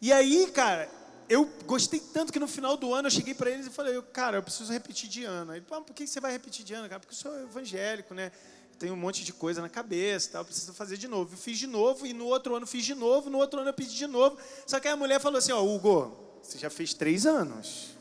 [0.00, 0.88] E aí, cara,
[1.28, 4.36] eu gostei tanto que no final do ano eu cheguei para eles e falei, cara,
[4.36, 5.50] eu preciso repetir de ano.
[5.50, 7.00] Aí, por que você vai repetir de ano, cara?
[7.00, 8.30] Porque eu sou evangélico, né?
[8.78, 11.34] Tenho um monte de coisa na cabeça, tal, preciso fazer de novo.
[11.34, 13.74] Eu fiz de novo e no outro ano fiz de novo, no outro ano eu
[13.74, 14.38] pedi de novo.
[14.64, 17.96] Só que aí a mulher falou assim, ó, Hugo, você já fez três anos.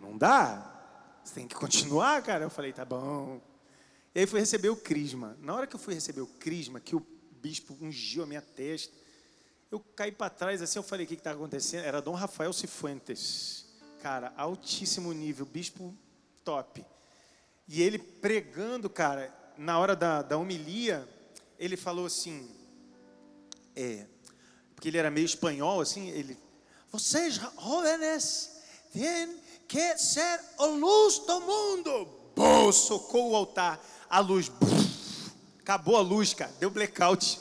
[0.00, 0.68] Não dá.
[1.22, 2.42] Você tem que continuar, cara.
[2.42, 3.40] Eu falei, tá bom.
[4.14, 5.36] E aí fui receber o crisma.
[5.40, 7.04] Na hora que eu fui receber o crisma, que o
[7.40, 8.94] bispo ungiu a minha testa,
[9.70, 11.84] eu caí para trás assim, eu falei, o que está acontecendo?
[11.84, 13.66] Era Dom Rafael Cifuentes.
[14.00, 15.92] Cara, altíssimo nível, bispo
[16.44, 16.84] top.
[17.66, 21.08] E ele pregando, cara, na hora da, da homilia,
[21.58, 22.48] ele falou assim,
[23.74, 24.06] é,
[24.74, 26.38] porque ele era meio espanhol, assim, ele,
[26.92, 28.60] vocês jóvenes
[28.92, 32.08] têm que ser a luz do mundo.
[32.36, 34.50] Bom, socou o altar, a luz,
[35.60, 37.40] acabou a luz, cara, deu blackout.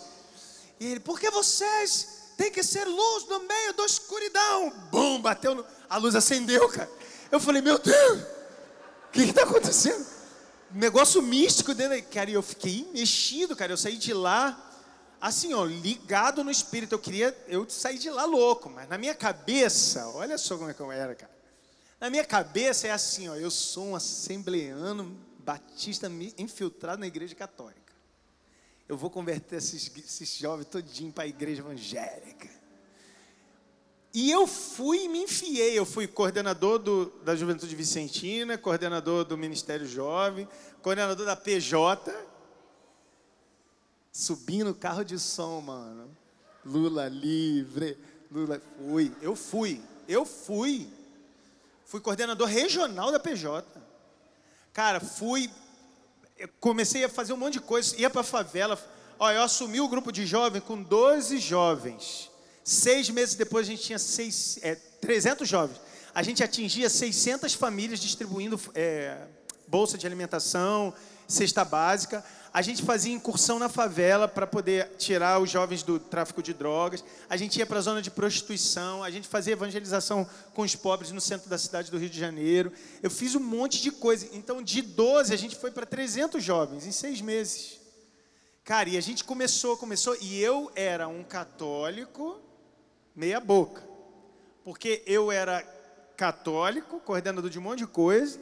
[0.79, 4.69] E ele, porque vocês têm que ser luz no meio da escuridão.
[4.91, 6.89] Bum, bateu, no, a luz acendeu, cara.
[7.31, 8.21] Eu falei, meu Deus,
[9.07, 10.05] o que está acontecendo?
[10.71, 13.71] Negócio místico dentro, cara, e eu fiquei mexido, cara.
[13.71, 14.71] Eu saí de lá,
[15.21, 16.93] assim, ó, ligado no espírito.
[16.93, 20.73] Eu queria, eu saí de lá louco, mas na minha cabeça, olha só como é
[20.73, 21.31] que eu era, cara.
[21.99, 27.93] Na minha cabeça é assim, ó, eu sou um assembleano batista infiltrado na igreja católica.
[28.87, 32.49] Eu vou converter esses, esses jovens todinho para a igreja evangélica.
[34.13, 35.77] E eu fui e me enfiei.
[35.77, 40.47] Eu fui coordenador do, da Juventude Vicentina, coordenador do Ministério Jovem,
[40.81, 42.13] coordenador da PJ.
[44.11, 46.15] Subi no carro de som, mano.
[46.63, 47.97] Lula livre.
[48.29, 48.61] Lula.
[48.77, 49.11] Fui.
[49.21, 49.81] Eu fui.
[50.07, 50.87] Eu fui.
[51.85, 53.82] Fui coordenador regional da PJ.
[54.73, 55.51] Cara, fui.
[56.59, 57.95] Comecei a fazer um monte de coisa.
[57.95, 58.83] Ia para a favela.
[59.19, 62.31] Olha, eu assumi o grupo de jovens com 12 jovens.
[62.63, 65.79] Seis meses depois a gente tinha seis, é, 300 jovens.
[66.13, 69.27] A gente atingia 600 famílias distribuindo é,
[69.67, 70.93] bolsa de alimentação,
[71.27, 72.25] cesta básica.
[72.53, 77.03] A gente fazia incursão na favela para poder tirar os jovens do tráfico de drogas.
[77.27, 79.03] A gente ia para a zona de prostituição.
[79.03, 82.71] A gente fazia evangelização com os pobres no centro da cidade do Rio de Janeiro.
[83.01, 84.29] Eu fiz um monte de coisa.
[84.33, 87.79] Então, de 12, a gente foi para 300 jovens em seis meses.
[88.63, 90.15] Cara, e a gente começou, começou.
[90.21, 92.39] E eu era um católico
[93.15, 93.81] meia boca.
[94.63, 95.63] Porque eu era
[96.15, 98.39] católico, coordenador de um monte de coisa,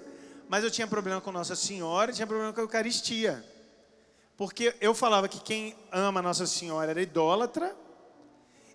[0.50, 3.51] mas eu tinha problema com Nossa Senhora, tinha problema com a Eucaristia.
[4.42, 7.76] Porque eu falava que quem ama Nossa Senhora era idólatra,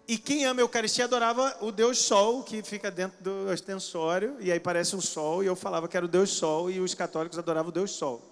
[0.07, 4.52] e quem ama a Eucaristia adorava o Deus Sol, que fica dentro do extensório, e
[4.52, 7.37] aí parece um sol, e eu falava que era o Deus Sol, e os católicos
[7.37, 8.22] adoravam o Deus Sol.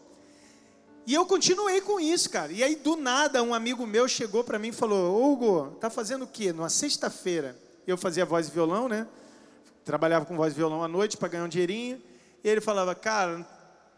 [1.05, 2.53] E eu continuei com isso, cara.
[2.53, 6.27] E aí, do nada, um amigo meu chegou para mim e falou: Hugo, tá fazendo
[6.27, 6.53] o quê?
[6.53, 7.59] Numa sexta-feira.
[7.85, 9.09] Eu fazia voz e violão, né?
[9.85, 12.01] Trabalhava com voz e violão à noite para ganhar um dinheirinho.
[12.45, 13.45] E ele falava: Cara,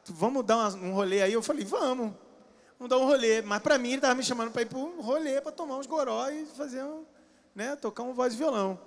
[0.07, 1.35] vamos dar um rolê aí?
[1.35, 2.25] Eu falei: Vamos.
[2.79, 3.41] Vamos dar um rolê.
[3.43, 5.87] Mas para mim ele estava me chamando para ir para um rolê, para tomar uns
[5.87, 7.05] goró e fazer um,
[7.55, 8.79] né, tocar um voz e violão.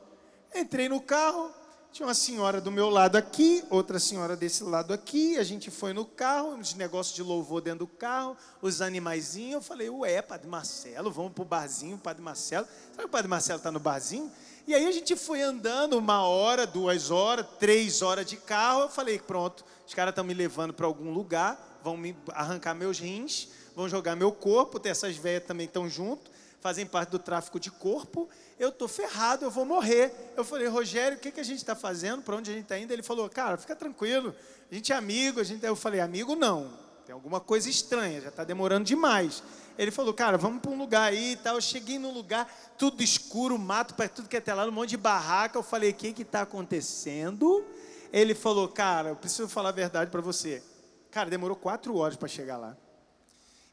[0.54, 1.52] Entrei no carro,
[1.92, 5.38] tinha uma senhora do meu lado aqui, outra senhora desse lado aqui.
[5.38, 9.54] A gente foi no carro, uns negócios de louvor dentro do carro, os animaizinhos.
[9.56, 12.68] Eu falei, ué, Padre Marcelo, vamos pro barzinho, Padre Marcelo.
[12.92, 14.32] Sabe que o Padre Marcelo está no barzinho?
[14.68, 18.82] E aí a gente foi andando uma hora, duas horas, três horas de carro.
[18.82, 23.00] Eu falei, pronto, os caras estão me levando para algum lugar, vão me arrancar meus
[23.00, 23.50] rins
[23.80, 28.28] vão jogar meu corpo, essas velhas também estão junto, fazem parte do tráfico de corpo,
[28.60, 30.34] eu estou ferrado, eu vou morrer.
[30.36, 32.22] Eu falei, Rogério, o que, que a gente está fazendo?
[32.22, 32.92] Para onde a gente está indo?
[32.92, 34.36] Ele falou, cara, fica tranquilo,
[34.70, 35.40] a gente é amigo.
[35.40, 35.66] A gente...
[35.66, 36.74] Eu falei, amigo não,
[37.06, 39.42] tem alguma coisa estranha, já está demorando demais.
[39.78, 41.56] Ele falou, cara, vamos para um lugar aí e tal.
[41.56, 44.90] Eu cheguei num lugar, tudo escuro, mato para tudo que é até lá, um monte
[44.90, 45.58] de barraca.
[45.58, 47.64] Eu falei, o que está acontecendo?
[48.12, 50.62] Ele falou, cara, eu preciso falar a verdade para você.
[51.10, 52.76] Cara, demorou quatro horas para chegar lá.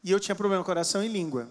[0.03, 1.49] E eu tinha problema coração e língua.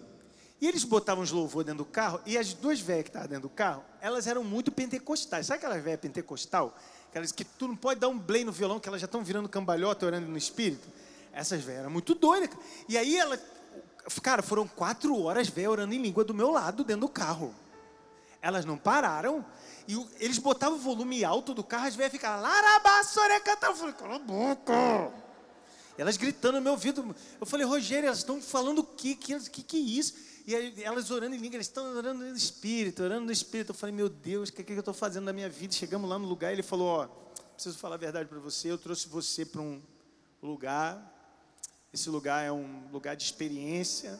[0.59, 3.43] E eles botavam os louvor dentro do carro, e as duas velhas que estavam dentro
[3.43, 5.45] do carro, elas eram muito pentecostais.
[5.45, 6.75] Sabe aquela velha pentecostal?
[7.09, 9.47] Aquelas que tu não pode dar um play no violão, que elas já estão virando
[9.47, 10.87] cambalhota, orando no espírito.
[11.31, 12.49] Essas velhas eram muito doidas.
[12.89, 13.39] E aí ela,
[14.23, 17.53] cara, foram quatro horas velhas orando em língua do meu lado, dentro do carro.
[18.41, 19.45] Elas não pararam.
[19.87, 23.67] E eles botavam o volume alto do carro, as velhas ficavam, larabassorecata.
[23.67, 25.26] Eu falei, cala a boca.
[25.97, 27.15] Elas gritando no meu ouvido.
[27.39, 29.15] Eu falei, Rogério, elas estão falando o quê?
[29.15, 30.13] Que, que, que é isso?
[30.45, 33.71] E aí, elas orando em língua, eles estão orando no Espírito, orando no Espírito.
[33.71, 35.73] Eu falei, meu Deus, o que, que eu estou fazendo na minha vida?
[35.73, 37.07] Chegamos lá no lugar ele falou, ó,
[37.53, 38.71] preciso falar a verdade para você.
[38.71, 39.81] Eu trouxe você para um
[40.41, 41.13] lugar.
[41.91, 44.19] Esse lugar é um lugar de experiência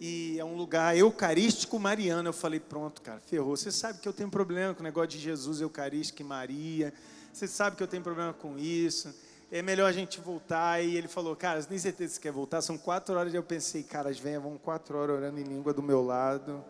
[0.00, 2.28] e é um lugar eucarístico mariano.
[2.28, 3.56] Eu falei, pronto, cara, ferrou.
[3.56, 6.92] Você sabe que eu tenho problema com o negócio de Jesus eucarístico e Maria.
[7.32, 9.14] Você sabe que eu tenho problema com isso.
[9.50, 10.82] É melhor a gente voltar.
[10.82, 12.60] E ele falou, cara, tem certeza você quer voltar?
[12.62, 13.32] São quatro horas.
[13.32, 16.64] E eu pensei, cara, as vão quatro horas orando em língua do meu lado.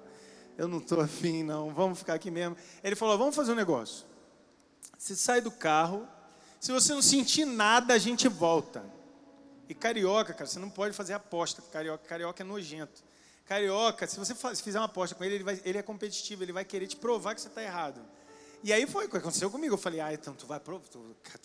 [0.57, 1.73] Eu não estou afim, não.
[1.75, 2.57] Vamos ficar aqui mesmo.
[2.83, 4.07] Ele falou, vamos fazer um negócio.
[4.97, 6.07] Você sai do carro.
[6.61, 8.85] Se você não sentir nada, a gente volta.
[9.69, 12.05] E carioca, cara, você não pode fazer aposta com carioca.
[12.09, 13.05] Carioca é nojento.
[13.45, 16.65] Carioca, se você fizer uma aposta com ele, ele, vai- ele é competitivo, ele vai
[16.65, 18.01] querer te provar que você está errado.
[18.63, 19.75] E aí foi o que aconteceu comigo.
[19.75, 20.85] Eu falei, ah, então tu vai provar.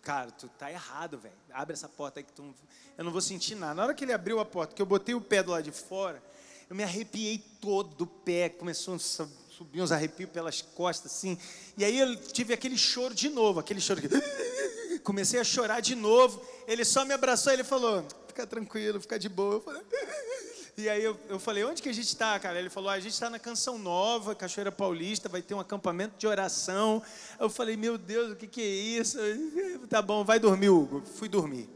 [0.02, 1.36] Cara, tu tá errado, velho.
[1.52, 2.54] Abre essa porta aí que tu
[2.98, 3.74] eu não vou sentir nada.
[3.76, 5.72] Na hora que ele abriu a porta, que eu botei o pé do lado de
[5.72, 6.22] fora,
[6.70, 8.50] eu me arrepiei todo do pé.
[8.50, 11.38] Começou a su- subir uns arrepios pelas costas, assim.
[11.78, 14.10] E aí eu tive aquele choro de novo, aquele choro que.
[15.04, 16.42] Comecei a chorar de novo.
[16.68, 19.56] Ele só me abraçou e ele falou: fica tranquilo, fica de boa.
[19.56, 19.82] Eu falei,
[20.76, 22.58] e aí eu, eu falei, onde que a gente está, cara?
[22.60, 26.16] Ele falou, ah, a gente está na Canção Nova, Cachoeira Paulista, vai ter um acampamento
[26.18, 27.02] de oração.
[27.40, 29.18] Eu falei, meu Deus, o que, que é isso?
[29.90, 31.04] Tá bom, vai dormir, Hugo.
[31.06, 31.70] Fui dormir.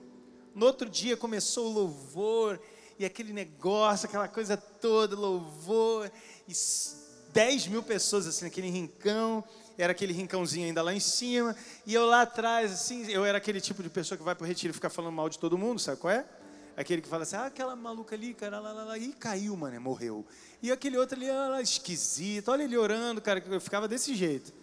[0.55, 2.59] No outro dia começou o louvor,
[2.97, 6.11] e aquele negócio, aquela coisa toda, louvor,
[6.47, 6.95] e s-
[7.31, 9.43] 10 mil pessoas assim naquele rincão,
[9.77, 11.55] era aquele rincãozinho ainda lá em cima,
[11.85, 14.71] e eu lá atrás, assim, eu era aquele tipo de pessoa que vai pro retiro
[14.71, 16.25] e fica falando mal de todo mundo, sabe qual é?
[16.77, 19.81] Aquele que fala assim, ah, aquela maluca ali, cara, lá, lá, lá, e caiu, mano,
[19.81, 20.23] morreu.
[20.61, 24.53] E aquele outro ali, ah, esquisito, olha ele orando, cara, que eu ficava desse jeito.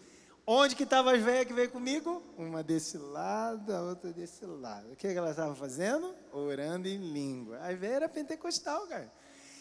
[0.46, 2.22] Onde que estavam as velhas que veio comigo?
[2.38, 4.92] Uma desse lado, a outra desse lado.
[4.92, 6.14] O que, que elas estavam fazendo?
[6.32, 7.58] Orando em língua.
[7.58, 9.10] As velhas eram pentecostal, cara.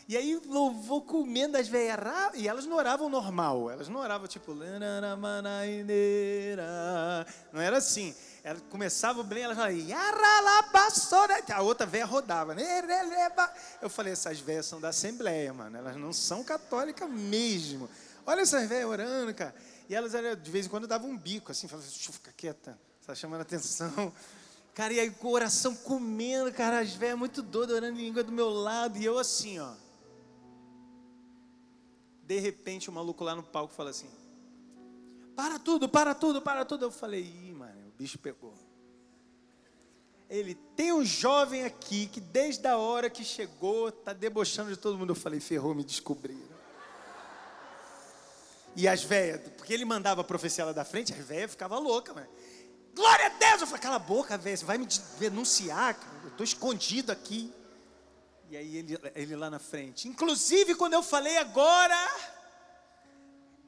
[0.07, 1.97] E aí louvou comendo as velhas.
[2.35, 3.69] E elas não oravam normal.
[3.71, 4.53] Elas não oravam tipo.
[7.51, 8.13] Não era assim.
[8.43, 9.71] Ela começava bem, falavam.
[9.71, 11.41] "Yaralabassora".
[11.53, 12.53] A outra velha rodava.
[12.53, 13.49] "Nereleba".
[13.81, 15.77] Eu falei, essas velhas são da Assembleia, mano.
[15.77, 17.89] Elas não são católicas mesmo.
[18.25, 19.55] Olha essas velhas orando, cara.
[19.89, 20.11] E elas,
[20.41, 24.13] de vez em quando, davam um bico, assim, falavam, ficar quieta, está chamando atenção.
[24.73, 28.49] Cara, e aí, coração comendo, cara, as velhas muito doidas, orando em língua do meu
[28.49, 29.73] lado, e eu assim, ó.
[32.23, 34.09] De repente, o maluco lá no palco fala assim,
[35.35, 36.85] para tudo, para tudo, para tudo.
[36.85, 38.53] Eu falei, ih, mano, o bicho pegou.
[40.29, 44.97] Ele tem um jovem aqui que desde a hora que chegou, tá debochando de todo
[44.97, 45.11] mundo.
[45.11, 46.53] Eu falei, ferrou, me descobriram.
[48.75, 52.15] E as velhas, porque ele mandava a profecia lá da frente, as velhas ficavam loucas,
[52.15, 52.27] mano.
[52.95, 53.61] Glória a Deus!
[53.61, 56.19] Eu falei, cala a boca, velho, você vai me de- denunciar, cara.
[56.23, 57.53] Eu estou escondido aqui.
[58.53, 60.07] E aí ele, ele lá na frente.
[60.07, 61.97] Inclusive, quando eu falei agora,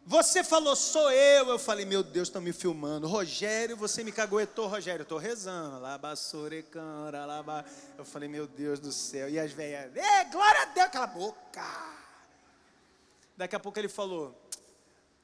[0.06, 1.50] você falou, sou eu.
[1.50, 3.08] Eu falei, meu Deus, estão me filmando.
[3.08, 5.02] Rogério, você me caguetou, Rogério.
[5.02, 5.84] Eu estou rezando.
[7.98, 9.28] Eu falei, meu Deus do céu.
[9.28, 11.96] E as velhas, é, glória a Deus, cala a boca.
[13.36, 14.40] Daqui a pouco ele falou,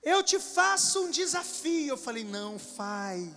[0.01, 1.89] eu te faço um desafio.
[1.89, 3.29] Eu falei, não faz.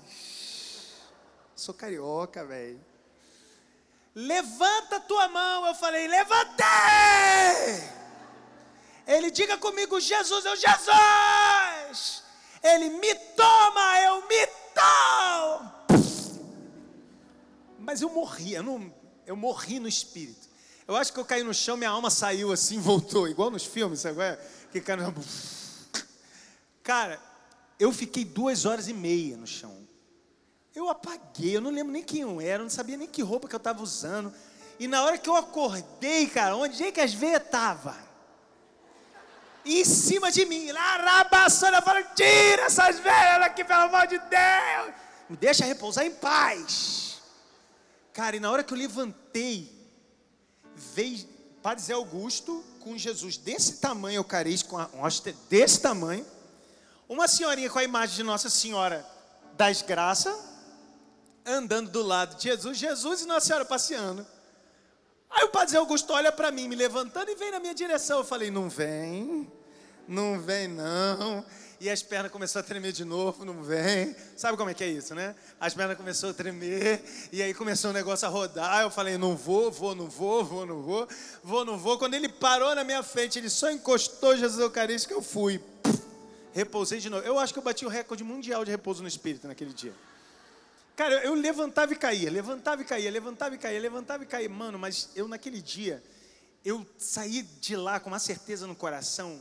[1.54, 2.93] Sou carioca, velho.
[4.14, 5.66] Levanta tua mão.
[5.66, 6.64] Eu falei, levantei.
[9.06, 12.22] Ele diga comigo, Jesus, eu Jesus.
[12.62, 15.74] Ele me toma, eu me tomo.
[17.78, 18.92] Mas eu morri, eu, não,
[19.26, 20.48] eu morri no espírito.
[20.88, 24.00] Eu acho que eu caí no chão, minha alma saiu assim, voltou, igual nos filmes,
[24.00, 24.22] sabe?
[24.22, 24.36] é?
[24.72, 25.14] Que cara,
[26.82, 27.20] cara,
[27.78, 29.86] eu fiquei duas horas e meia no chão.
[30.74, 33.48] Eu apaguei, eu não lembro nem quem eu era, eu não sabia nem que roupa
[33.48, 34.34] que eu estava usando.
[34.78, 37.94] E na hora que eu acordei, cara, onde é que as veias estavam?
[39.64, 44.18] Em cima de mim, lá rabaçando, eu falo, tira essas veias daqui, pelo amor de
[44.18, 44.94] Deus.
[45.30, 47.22] Me deixa repousar em paz.
[48.12, 49.72] Cara, e na hora que eu levantei,
[50.74, 51.24] veio
[51.62, 56.26] Padre Zé Augusto com Jesus desse tamanho, eucarístico, com a hóstia desse tamanho.
[57.08, 59.06] Uma senhorinha com a imagem de Nossa Senhora
[59.56, 60.36] das Graças,
[61.44, 64.26] andando do lado de Jesus, Jesus e Nossa Senhora passeando.
[65.30, 68.18] Aí o Padre Augusto olha para mim, me levantando e vem na minha direção.
[68.18, 69.50] Eu falei, não vem,
[70.06, 71.44] não vem não.
[71.80, 74.14] E as pernas começaram a tremer de novo, não vem.
[74.36, 75.34] Sabe como é que é isso, né?
[75.60, 78.82] As pernas começaram a tremer, e aí começou o negócio a rodar.
[78.82, 81.08] Eu falei, não vou, vou, não vou, vou, não vou,
[81.42, 81.98] vou, não vou.
[81.98, 85.58] Quando ele parou na minha frente, ele só encostou Jesus Eucarístico, eu fui.
[85.58, 86.00] Puf,
[86.52, 87.26] repousei de novo.
[87.26, 89.92] Eu acho que eu bati o recorde mundial de repouso no espírito naquele dia.
[90.96, 94.48] Cara, eu levantava e caía, levantava e caía, levantava e caía, levantava e caía.
[94.48, 96.02] Mano, mas eu naquele dia,
[96.64, 99.40] eu saí de lá com uma certeza no coração,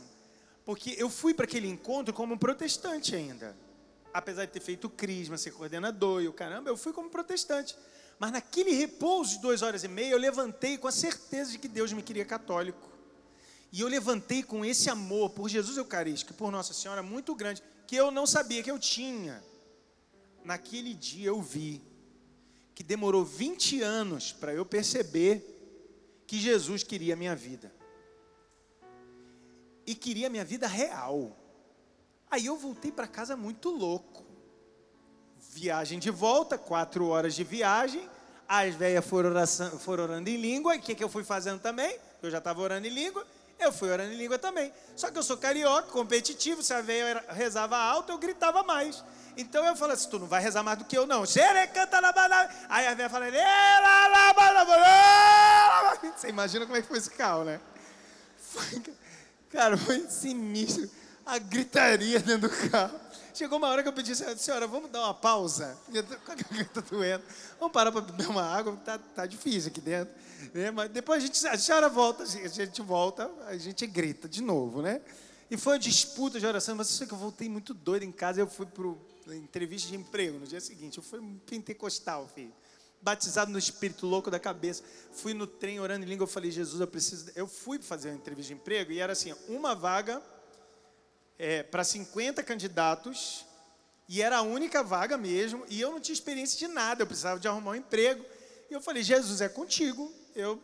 [0.65, 3.55] porque eu fui para aquele encontro como protestante ainda.
[4.13, 7.75] apesar de ter feito crisma, ser coordenador e o caramba, eu fui como protestante.
[8.19, 11.67] Mas naquele repouso de duas horas e meia, eu levantei com a certeza de que
[11.67, 12.91] Deus me queria católico.
[13.71, 17.95] E eu levantei com esse amor por Jesus Eucarístico por Nossa Senhora muito grande, que
[17.95, 19.43] eu não sabia que eu tinha.
[20.43, 21.81] Naquele dia eu vi
[22.75, 25.53] que demorou 20 anos para eu perceber
[26.25, 27.71] que Jesus queria a minha vida.
[29.85, 31.37] E queria a minha vida real.
[32.29, 34.23] Aí eu voltei para casa muito louco.
[35.51, 38.09] Viagem de volta, quatro horas de viagem.
[38.47, 39.31] As velhas foram,
[39.79, 40.75] foram orando em língua.
[40.75, 41.99] O que, que eu fui fazendo também?
[42.21, 43.25] Eu já estava orando em língua.
[43.59, 44.73] Eu fui orando em língua também.
[44.95, 46.61] Só que eu sou carioca, competitivo.
[46.61, 49.03] Se a velha rezava alto, eu gritava mais.
[49.37, 51.23] Então eu falei assim: tu não vai rezar mais do que eu, não.
[51.73, 52.49] Canta na banana.
[52.69, 53.25] Aí a velha fala:
[56.15, 57.59] Você imagina como é que foi esse carro, né?
[58.37, 58.83] Foi,
[59.49, 60.89] cara, foi sinistro.
[61.25, 62.99] A gritaria dentro do carro.
[63.33, 65.75] Chegou uma hora que eu pedi, senhora, vamos dar uma pausa?
[66.23, 67.23] Com a garganta doendo.
[67.59, 70.13] Vamos parar para beber uma água, tá, tá difícil aqui dentro.
[70.53, 70.69] Né?
[70.69, 74.83] Mas depois a gente, a senhora volta, a gente volta, a gente grita de novo,
[74.83, 75.01] né?
[75.49, 78.39] E foi uma disputa de oração, mas sei que eu voltei muito doido em casa.
[78.39, 80.97] Eu fui para entrevista de emprego no dia seguinte.
[80.97, 82.53] Eu fui pentecostal, filho.
[83.01, 84.83] Batizado no espírito louco da cabeça.
[85.11, 86.23] Fui no trem orando em língua.
[86.23, 87.31] Eu falei, Jesus, eu preciso.
[87.35, 90.21] Eu fui fazer uma entrevista de emprego e era assim: uma vaga
[91.43, 93.45] é, para 50 candidatos.
[94.07, 95.65] E era a única vaga mesmo.
[95.67, 97.03] E eu não tinha experiência de nada.
[97.03, 98.23] Eu precisava de arrumar um emprego.
[98.69, 100.09] E eu falei, Jesus, é contigo.
[100.33, 100.61] Eu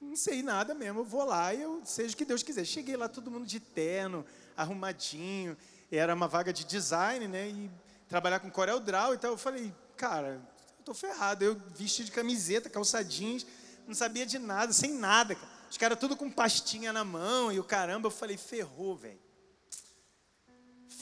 [0.00, 1.00] não sei nada mesmo.
[1.00, 2.64] Eu vou lá e eu seja o que Deus quiser.
[2.64, 5.56] Cheguei lá, todo mundo de terno, arrumadinho.
[5.90, 7.48] Era uma vaga de design, né?
[7.48, 7.70] E
[8.08, 9.14] trabalhar com Corel Draw.
[9.14, 10.42] Então eu falei, cara,
[10.78, 11.44] eu tô ferrado.
[11.44, 13.46] Eu vesti de camiseta, calçadinhos,
[13.86, 15.36] não sabia de nada, sem nada.
[15.70, 18.08] Os caras tudo com pastinha na mão e o caramba.
[18.08, 19.27] Eu falei, ferrou, velho.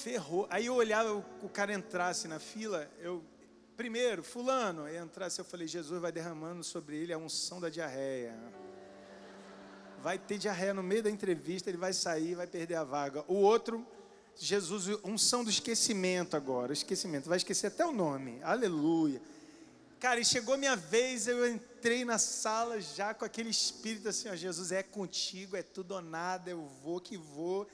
[0.07, 0.47] Ferrou.
[0.51, 3.25] Aí eu olhava o cara entrasse na fila, eu
[3.77, 8.33] primeiro, fulano, entrasse, eu falei, Jesus vai derramando sobre ele a unção da diarreia
[10.01, 13.25] vai ter diarreia no meio da entrevista, ele vai sair, vai perder a vaga.
[13.27, 13.85] O outro,
[14.37, 19.21] Jesus, unção do esquecimento agora, esquecimento, vai esquecer até o nome, aleluia.
[19.99, 24.37] Cara, e chegou minha vez, eu entrei na sala já com aquele espírito assim, ó,
[24.37, 27.67] Jesus é contigo, é tudo ou nada, eu vou que vou.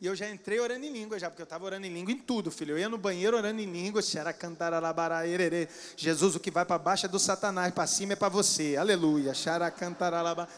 [0.00, 2.16] E eu já entrei orando em língua já, porque eu estava orando em língua em
[2.16, 2.72] tudo, filho.
[2.72, 4.00] Eu ia no banheiro orando em língua,
[5.94, 8.76] Jesus, o que vai para baixo é do Satanás, para cima é para você.
[8.76, 9.34] Aleluia.
[9.34, 10.48] Xaracantaralabara.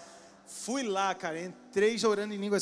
[0.47, 2.61] Fui lá, cara, entrei orando em língua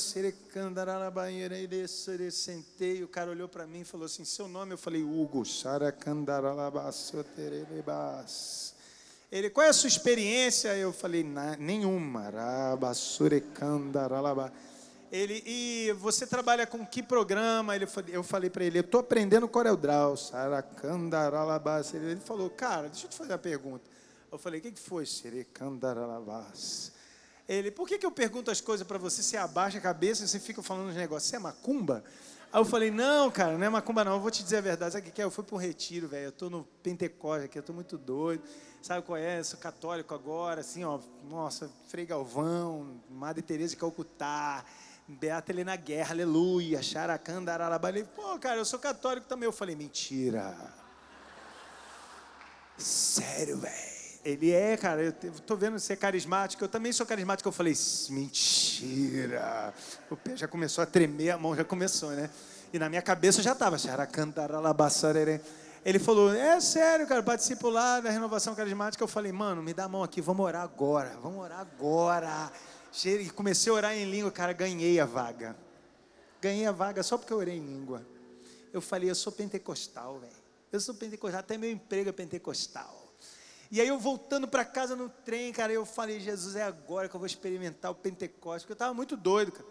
[2.31, 4.73] sentei, o cara olhou para mim e falou assim, seu nome?
[4.73, 5.45] Eu falei, Hugo,
[9.31, 10.75] ele, qual é a sua experiência?
[10.77, 11.23] Eu falei,
[11.59, 12.33] nenhuma.
[15.11, 17.75] Ele, e você trabalha com que programa?
[17.75, 20.15] Ele, eu falei para ele, eu estou aprendendo Corel Draw.
[21.95, 23.91] Ele falou, cara, deixa eu te fazer uma pergunta.
[24.31, 25.05] Eu falei, o que, que foi?
[25.05, 26.93] Serecandaralabas.
[27.49, 29.25] Ele, por que, que eu pergunto as coisas para você?
[29.25, 31.29] Você abaixa a cabeça e você fica falando uns negócios.
[31.29, 32.05] Você é macumba?
[32.53, 34.93] Aí eu falei, não, cara, não é macumba não, eu vou te dizer a verdade.
[34.93, 35.25] Sabe o que é?
[35.25, 36.27] Eu fui para um retiro, velho.
[36.27, 38.45] Eu estou no Pentecoste aqui, eu estou muito doido.
[38.81, 39.41] Sabe qual é?
[39.41, 41.01] Eu sou católico agora, assim, ó.
[41.29, 44.65] Nossa, Frei Galvão, Madre Teresa de Calcutá,
[45.19, 47.89] Beata Helena Guerra, aleluia, Xaracanda, Aralabá.
[47.89, 49.47] Ele, pô, cara, eu sou católico também.
[49.47, 50.55] Eu falei, mentira.
[52.79, 53.91] Sério, velho.
[54.25, 55.13] Ele é, cara, eu
[55.47, 57.49] tô vendo você é carismático, eu também sou carismático.
[57.49, 57.75] Eu falei,
[58.11, 59.75] mentira.
[60.11, 62.31] O pé já começou a tremer, a mão já começou, né?
[62.73, 63.77] E na minha cabeça já estava,
[65.83, 69.03] ele falou, é sério, cara, participo lá da renovação carismática.
[69.03, 72.53] Eu falei, mano, me dá a mão aqui, vamos orar agora, vamos orar agora.
[73.05, 75.57] E comecei a orar em língua, cara, ganhei a vaga.
[76.41, 78.07] Ganhei a vaga só porque eu orei em língua.
[78.73, 80.33] Eu falei, eu sou pentecostal, velho.
[80.73, 83.01] Eu sou pentecostal, até meu emprego é pentecostal.
[83.71, 87.15] E aí eu voltando para casa no trem, cara, eu falei, Jesus, é agora que
[87.15, 89.67] eu vou experimentar o Pentecostes, porque eu estava muito doido, cara.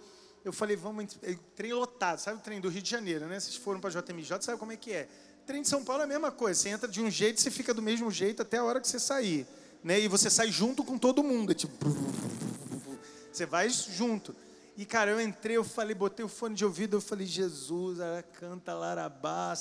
[0.45, 1.17] Eu falei, vamos,
[1.53, 3.37] trem lotado, sabe o trem do Rio de Janeiro, né?
[3.37, 5.09] Vocês foram para JMJ, sabe como é que é?
[5.45, 7.73] Trem de São Paulo é a mesma coisa, você entra de um jeito, você fica
[7.73, 9.45] do mesmo jeito até a hora que você sair,
[9.83, 9.99] né?
[9.99, 11.73] E você sai junto com todo mundo, é tipo,
[13.31, 14.35] você vai junto.
[14.77, 17.97] E, cara, eu entrei, eu falei, botei o fone de ouvido, eu falei, Jesus,
[18.39, 19.53] canta larabá,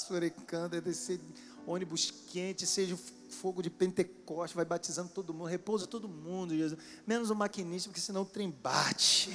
[0.47, 1.21] canta, descer
[1.66, 2.97] ônibus quente, seja
[3.29, 6.81] fogo de Pentecoste, vai batizando todo mundo, repousa todo mundo, Jesus.
[7.07, 9.31] Menos o maquinista, porque senão o trem bate.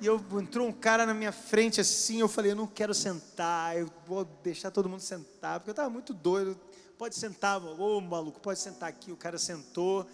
[0.00, 3.76] E eu, entrou um cara na minha frente assim, eu falei, eu não quero sentar,
[3.76, 6.58] eu vou deixar todo mundo sentar, porque eu estava muito doido.
[6.96, 9.10] Pode sentar, ô maluco, pode sentar aqui.
[9.10, 10.06] O cara sentou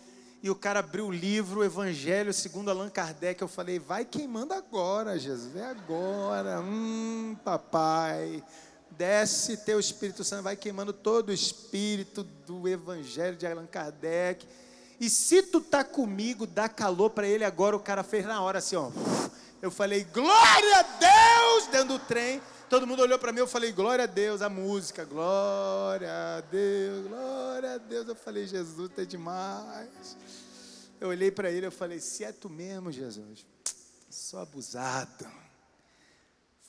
[0.43, 3.41] e o cara abriu o livro, o Evangelho segundo Allan Kardec.
[3.41, 6.61] Eu falei, vai queimando agora, Jesus, é agora.
[6.61, 8.43] Hum, papai
[8.99, 14.47] desce teu Espírito Santo, vai queimando todo o espírito do Evangelho de Allan Kardec.
[15.01, 17.76] E se tu tá comigo, dá calor para ele agora.
[17.76, 18.91] O cara fez na hora assim, ó.
[19.62, 22.43] Eu falei, glória a Deus, dentro do trem.
[22.68, 27.06] Todo mundo olhou para mim, eu falei, glória a Deus, a música, glória a Deus,
[27.06, 28.06] glória a Deus.
[28.06, 30.16] Eu falei, Jesus, tá demais.
[31.00, 33.46] Eu olhei para ele, eu falei, se é tu mesmo, Jesus,
[34.10, 35.26] sou abusado.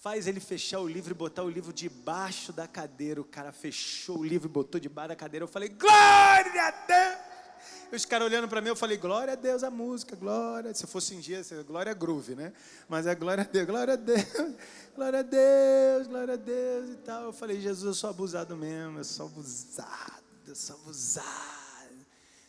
[0.01, 3.19] Faz ele fechar o livro e botar o livro debaixo da cadeira.
[3.19, 5.43] O cara fechou o livro e botou debaixo da cadeira.
[5.43, 7.28] Eu falei, glória a Deus.
[7.91, 10.71] Os caras olhando para mim, eu falei, glória a Deus a música, glória.
[10.75, 12.53] Se fosse em dia, glória groove, né?
[12.87, 14.25] Mas é glória a Deus, glória a Deus,
[14.95, 17.23] glória a Deus, glória a Deus e tal.
[17.23, 21.49] Eu falei, Jesus, eu sou abusado mesmo, eu sou abusado, eu sou abusado.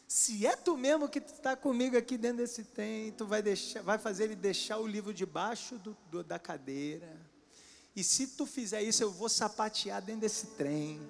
[0.06, 3.96] Se é tu mesmo que está comigo aqui dentro desse trem, tu vai, deixar, vai
[3.96, 7.16] fazer ele deixar o livro debaixo do, do, da cadeira.
[7.96, 11.00] E se tu fizer isso, eu vou sapatear dentro desse trem.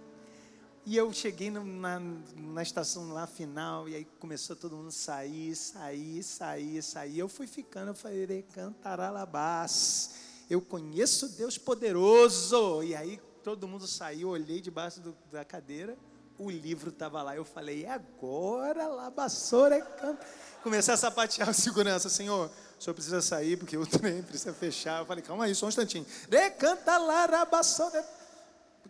[0.86, 2.00] E eu cheguei no, na,
[2.36, 7.18] na estação lá final, e aí começou todo mundo a sair, sair, sair, sair.
[7.18, 10.14] Eu fui ficando, eu falei, cantaralabás.
[10.48, 12.82] Eu conheço Deus poderoso.
[12.82, 15.96] E aí todo mundo saiu, olhei debaixo do, da cadeira,
[16.38, 17.36] o livro estava lá.
[17.36, 20.26] Eu falei, é agora, labassora é canta.
[20.62, 25.00] Comecei a sapatear o segurança, Senhor, o senhor precisa sair porque o trem precisa fechar.
[25.00, 26.06] Eu falei, calma aí, só um instantinho.
[26.28, 28.19] Decanta lá, labassora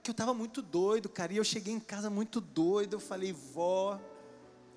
[0.01, 1.30] porque eu estava muito doido, cara.
[1.32, 2.94] E eu cheguei em casa muito doido.
[2.94, 4.01] Eu falei, vó.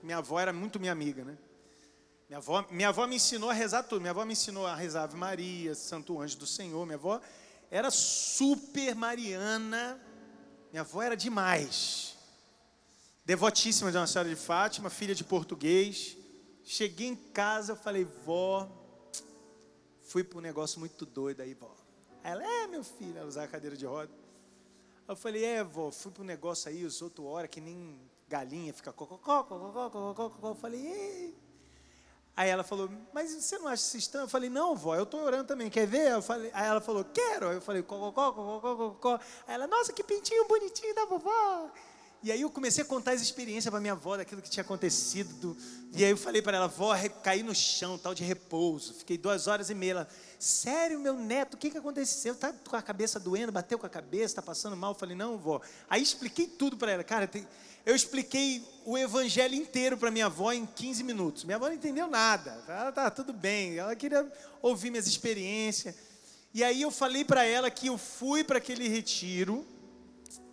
[0.01, 1.37] Minha avó era muito minha amiga, né?
[2.27, 4.01] Minha avó, minha avó me ensinou a rezar tudo.
[4.01, 6.85] Minha avó me ensinou a rezar Ave Maria, Santo Anjo do Senhor.
[6.85, 7.21] Minha avó
[7.71, 9.97] era super mariana.
[10.71, 12.17] Minha avó era demais.
[13.25, 16.17] Devotíssima de uma Senhora de Fátima, filha de português.
[16.65, 18.69] Cheguei em casa, eu falei, vó,
[20.01, 21.73] fui para um negócio muito doido aí, vó.
[22.21, 24.22] Ela, é, meu filho, ela usava cadeira de roda.
[25.07, 28.91] Eu falei, é, vó, fui pro negócio aí, os outros horas que nem galinha, fica
[28.91, 30.49] cococó, cococó, cococó, cococó.
[30.49, 31.43] Eu falei, Ei.
[32.35, 34.23] Aí ela falou, mas você não acha isso estranho?
[34.23, 36.13] Eu falei, não, vó, eu estou orando também, quer ver?
[36.13, 37.51] Eu falei, aí ela falou, quero.
[37.51, 39.19] Eu falei, cococó, cococó, cococó.
[39.45, 41.69] Aí ela, nossa, que pintinho bonitinho da vovó.
[42.23, 45.33] E aí eu comecei a contar as experiências para minha avó daquilo que tinha acontecido.
[45.33, 45.57] Do...
[45.93, 48.93] E aí eu falei para ela, vó, caí no chão, tal de repouso.
[48.93, 49.91] Fiquei duas horas e meia.
[49.91, 50.09] Ela,
[50.39, 52.33] sério, meu neto, o que, que aconteceu?
[52.33, 54.91] Tá com a cabeça doendo, bateu com a cabeça, tá passando mal?
[54.91, 55.59] Eu falei, não, vó.
[55.89, 57.03] Aí expliquei tudo para ela.
[57.03, 57.45] Cara, tem...
[57.85, 61.43] eu expliquei o evangelho inteiro para minha avó em 15 minutos.
[61.43, 62.57] Minha avó não entendeu nada.
[62.69, 63.77] Ela tá tudo bem.
[63.77, 65.93] Ela queria ouvir minhas experiências.
[66.53, 69.67] E aí eu falei para ela que eu fui para aquele retiro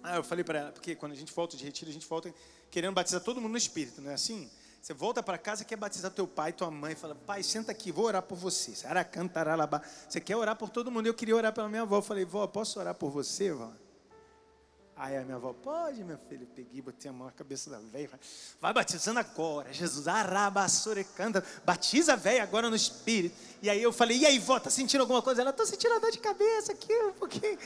[0.02, 2.32] ah, eu falei para ela, porque quando a gente volta de retiro, a gente volta
[2.70, 4.50] querendo batizar todo mundo no Espírito, não é assim?
[4.80, 8.06] Você volta para casa, quer batizar teu pai, tua mãe, fala, pai, senta aqui, vou
[8.06, 8.72] orar por você.
[8.74, 11.06] Você quer orar por todo mundo?
[11.06, 11.98] Eu queria orar pela minha avó.
[11.98, 13.70] Eu falei, vó, posso orar por você, vó?
[14.96, 16.46] Aí a minha avó, pode, meu filho.
[16.46, 18.18] Peguei, botei a mão na cabeça da velha.
[18.58, 20.08] Vai batizando agora, Jesus.
[20.08, 21.44] Arabassore canta.
[21.64, 23.34] Batiza a velha agora no Espírito.
[23.62, 25.42] E aí eu falei, e aí, vó, tá sentindo alguma coisa?
[25.42, 27.58] Ela, tô sentindo a dor de cabeça aqui um pouquinho.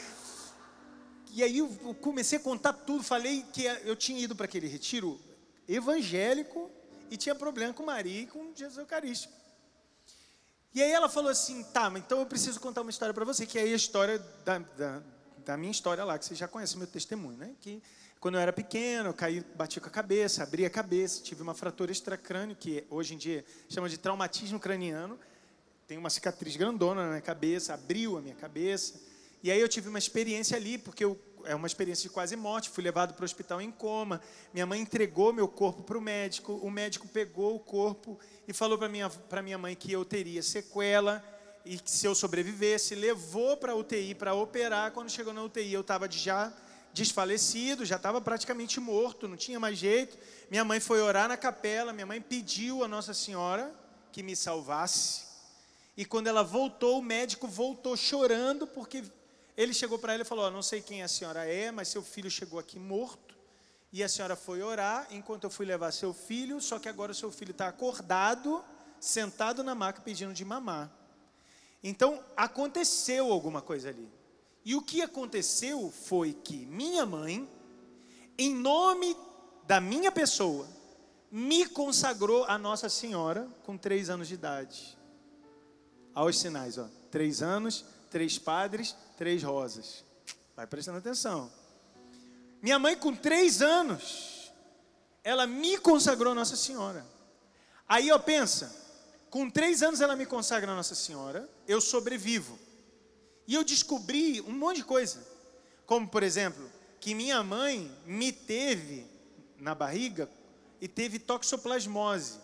[1.35, 1.69] E aí eu
[2.01, 5.21] comecei a contar tudo, falei que eu tinha ido para aquele retiro
[5.69, 6.71] evangélico
[7.11, 9.35] e tinha problema com Maria e com Jesus Eucarístico.
[10.73, 13.59] E aí ela falou assim, tá, então eu preciso contar uma história para você, que
[13.59, 15.03] é a história da, da,
[15.45, 17.53] da, minha história lá, que você já conhece meu testemunho, né?
[17.61, 17.83] Que
[18.21, 21.55] quando eu era pequeno, eu caí, bati com a cabeça, abri a cabeça, tive uma
[21.55, 25.19] fratura extracrâneo, que hoje em dia chama de traumatismo craniano.
[25.89, 29.14] Tem uma cicatriz grandona na minha cabeça, abriu a minha cabeça.
[29.45, 32.71] E aí eu tive uma experiência ali, porque eu, é uma experiência de quase morte.
[32.71, 34.19] Fui levado para o hospital em coma.
[34.55, 36.55] Minha mãe entregou meu corpo para o médico.
[36.63, 38.19] O médico pegou o corpo
[38.49, 41.23] e falou para minha, para minha mãe que eu teria sequela
[41.63, 44.93] e que se eu sobrevivesse, levou para a UTI para operar.
[44.93, 46.51] Quando chegou na UTI, eu estava já
[46.95, 50.17] desfalecido, já estava praticamente morto, não tinha mais jeito.
[50.51, 53.71] Minha mãe foi orar na capela, minha mãe pediu a Nossa Senhora
[54.11, 55.25] que me salvasse.
[55.99, 59.05] E quando ela voltou, o médico voltou chorando porque
[59.57, 62.03] ele chegou para ela e falou: oh, Não sei quem a senhora é, mas seu
[62.03, 63.35] filho chegou aqui morto.
[63.93, 67.15] E a senhora foi orar enquanto eu fui levar seu filho, só que agora o
[67.15, 68.65] seu filho está acordado,
[68.99, 70.91] sentado na maca pedindo de mamar.
[71.83, 74.09] Então aconteceu alguma coisa ali.
[74.65, 77.49] E o que aconteceu foi que minha mãe,
[78.37, 79.17] em nome
[79.67, 80.67] da minha pessoa,
[81.31, 84.97] me consagrou a Nossa Senhora com três anos de idade.
[86.15, 90.05] Aos sinais, ó, três anos, três padres, três rosas.
[90.57, 91.51] Vai prestando atenção.
[92.63, 94.53] Minha mãe, com três anos,
[95.23, 97.05] ela me consagrou a Nossa Senhora.
[97.89, 98.75] Aí, ó, pensa,
[99.31, 102.59] com três anos ela me consagra a Nossa Senhora, eu sobrevivo.
[103.47, 105.27] E eu descobri um monte de coisa.
[105.87, 109.07] Como, por exemplo, que minha mãe me teve
[109.59, 110.29] na barriga
[110.81, 112.39] e teve toxoplasmose.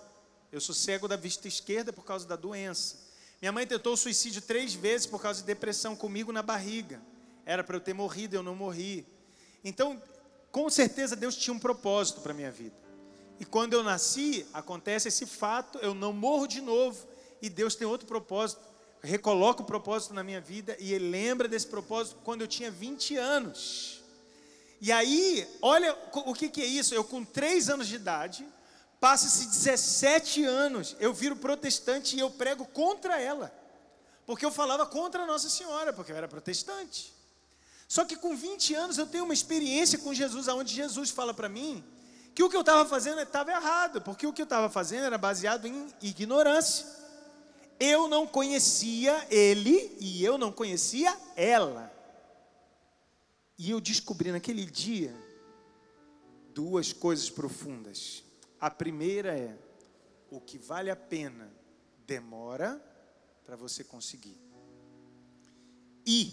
[0.53, 3.10] Eu sou cego da vista esquerda por causa da doença.
[3.41, 7.01] Minha mãe tentou suicídio três vezes por causa de depressão comigo na barriga.
[7.47, 9.07] Era para eu ter morrido, eu não morri.
[9.65, 10.01] Então,
[10.53, 12.77] com certeza Deus tinha um propósito para minha vida.
[13.39, 17.09] E quando eu nasci, acontece esse fato, eu não morro de novo,
[17.41, 18.61] e Deus tem outro propósito,
[19.03, 23.17] recoloca o propósito na minha vida, e Ele lembra desse propósito quando eu tinha 20
[23.17, 24.03] anos.
[24.83, 28.47] E aí, olha o que, que é isso, eu com 3 anos de idade,
[29.01, 33.53] passa-se 17 anos, eu viro protestante e eu prego contra ela,
[34.27, 37.13] porque eu falava contra Nossa Senhora, porque eu era protestante.
[37.89, 41.49] Só que com 20 anos eu tenho uma experiência com Jesus, onde Jesus fala para
[41.49, 41.83] mim
[42.35, 45.19] que o que eu estava fazendo estava errado, porque o que eu estava fazendo era
[45.19, 46.87] baseado em ignorância.
[47.81, 51.93] Eu não conhecia ele e eu não conhecia ela.
[53.59, 55.15] E eu descobri naquele dia
[56.55, 58.23] duas coisas profundas.
[58.61, 59.57] A primeira é:
[60.31, 61.51] o que vale a pena
[62.07, 62.81] demora
[63.45, 64.39] para você conseguir.
[66.07, 66.33] E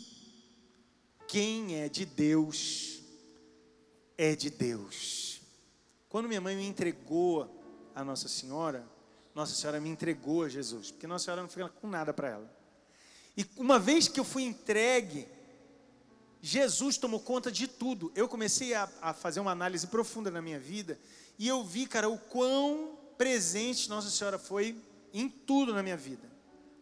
[1.27, 3.01] quem é de Deus
[4.17, 5.41] é de Deus.
[6.09, 7.53] Quando minha mãe me entregou
[7.93, 8.87] a Nossa Senhora,
[9.35, 12.57] Nossa Senhora me entregou a Jesus, porque Nossa Senhora não fica com nada para ela.
[13.35, 15.27] E uma vez que eu fui entregue,
[16.41, 18.11] Jesus tomou conta de tudo.
[18.15, 20.99] Eu comecei a, a, fazer uma análise profunda na minha vida
[21.37, 24.75] e eu vi, cara, o quão presente Nossa Senhora foi
[25.13, 26.29] em tudo na minha vida.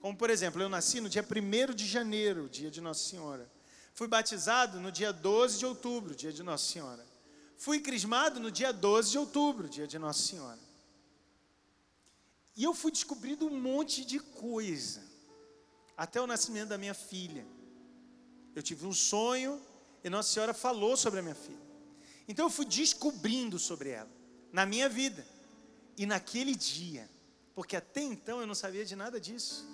[0.02, 3.50] Como, por exemplo, eu nasci no dia 1 de janeiro, dia de Nossa Senhora.
[3.94, 7.06] Fui batizado no dia 12 de outubro, dia de Nossa Senhora.
[7.58, 10.60] Fui crismado no dia 12 de outubro, dia de Nossa Senhora.
[12.56, 15.02] E eu fui descobrindo um monte de coisa,
[15.98, 17.46] até o nascimento da minha filha.
[18.56, 19.62] Eu tive um sonho
[20.04, 21.66] e Nossa Senhora falou sobre a minha filha.
[22.28, 24.10] Então eu fui descobrindo sobre ela,
[24.52, 25.26] na minha vida
[25.98, 27.08] e naquele dia,
[27.54, 29.68] porque até então eu não sabia de nada disso.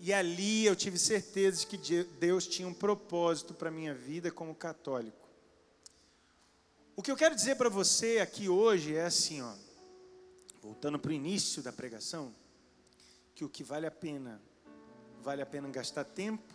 [0.00, 4.30] E ali eu tive certeza de que Deus tinha um propósito para a minha vida
[4.30, 5.26] como católico.
[6.94, 9.52] O que eu quero dizer para você aqui hoje é assim, ó,
[10.62, 12.34] voltando para o início da pregação,
[13.34, 14.40] que o que vale a pena,
[15.22, 16.54] vale a pena gastar tempo,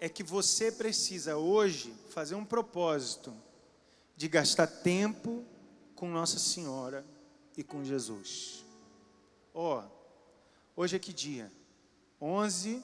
[0.00, 3.34] é que você precisa hoje fazer um propósito
[4.16, 5.44] de gastar tempo
[5.94, 7.04] com Nossa Senhora
[7.54, 8.64] e com Jesus.
[9.52, 9.84] Ó,
[10.74, 11.52] hoje é que dia?
[12.18, 12.82] 11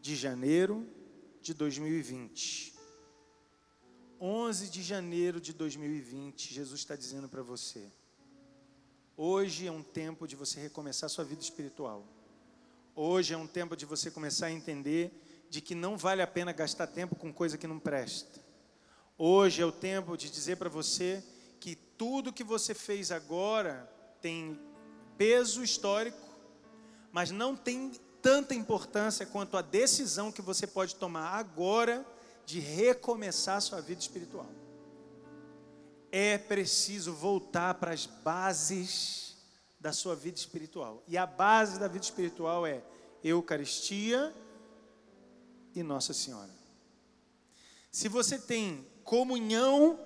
[0.00, 0.86] de janeiro
[1.42, 2.74] de 2020.
[4.20, 7.90] 11 de janeiro de 2020, Jesus está dizendo para você:
[9.16, 12.06] hoje é um tempo de você recomeçar sua vida espiritual.
[12.94, 15.10] Hoje é um tempo de você começar a entender
[15.50, 18.40] de que não vale a pena gastar tempo com coisa que não presta.
[19.18, 21.22] Hoje é o tempo de dizer para você
[21.58, 23.90] que tudo que você fez agora
[24.22, 24.58] tem
[25.18, 26.16] peso histórico,
[27.10, 27.90] mas não tem
[28.22, 32.06] tanta importância quanto a decisão que você pode tomar agora
[32.46, 34.48] de recomeçar sua vida espiritual.
[36.12, 39.36] É preciso voltar para as bases
[39.80, 41.02] da sua vida espiritual.
[41.08, 42.82] E a base da vida espiritual é
[43.22, 44.32] Eucaristia
[45.74, 46.50] e Nossa Senhora.
[47.90, 49.98] Se você tem comunhão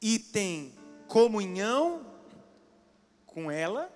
[0.00, 0.74] e tem
[1.08, 2.06] comunhão
[3.24, 3.90] com ela,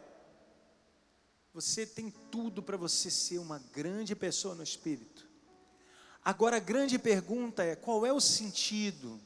[1.53, 5.29] você tem tudo para você ser uma grande pessoa no espírito.
[6.25, 9.21] Agora a grande pergunta é: qual é o sentido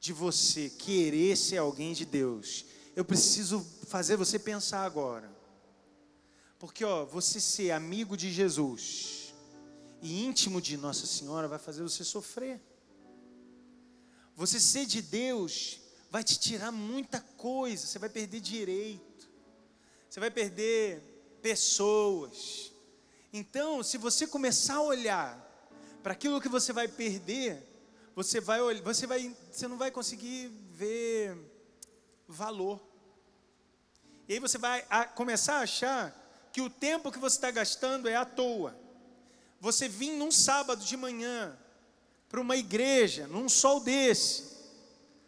[0.00, 2.64] de você querer ser alguém de Deus?
[2.96, 5.30] Eu preciso fazer você pensar agora.
[6.58, 9.17] Porque ó, você ser amigo de Jesus
[10.00, 12.60] e íntimo de Nossa Senhora vai fazer você sofrer.
[14.36, 15.80] Você ser de Deus
[16.10, 19.28] vai te tirar muita coisa, você vai perder direito.
[20.08, 21.02] Você vai perder
[21.42, 22.72] pessoas.
[23.32, 25.44] Então, se você começar a olhar
[26.02, 27.62] para aquilo que você vai perder,
[28.14, 31.36] você vai você vai você não vai conseguir ver
[32.26, 32.80] valor.
[34.28, 36.14] E aí você vai a, começar a achar
[36.52, 38.78] que o tempo que você está gastando é à toa.
[39.60, 41.56] Você vir num sábado de manhã
[42.28, 44.44] para uma igreja, num sol desse,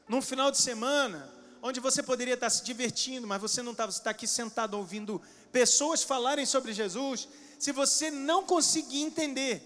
[0.09, 3.99] num final de semana, onde você poderia estar se divertindo, mas você não está, você
[3.99, 5.21] está aqui sentado ouvindo
[5.51, 7.29] pessoas falarem sobre Jesus,
[7.59, 9.63] se você não conseguir entender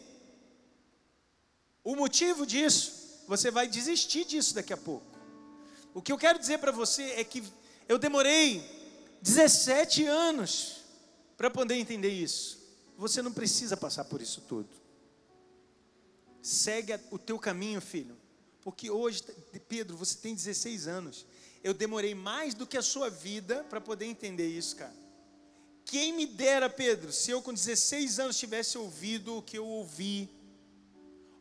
[1.82, 5.06] o motivo disso, você vai desistir disso daqui a pouco.
[5.92, 7.44] O que eu quero dizer para você é que
[7.88, 8.62] eu demorei
[9.22, 10.78] 17 anos
[11.36, 12.63] para poder entender isso.
[12.96, 14.68] Você não precisa passar por isso tudo.
[16.42, 18.16] Segue o teu caminho, filho.
[18.60, 19.22] Porque hoje,
[19.68, 21.26] Pedro, você tem 16 anos.
[21.62, 24.94] Eu demorei mais do que a sua vida para poder entender isso, cara.
[25.84, 30.30] Quem me dera, Pedro, se eu com 16 anos tivesse ouvido o que eu ouvi,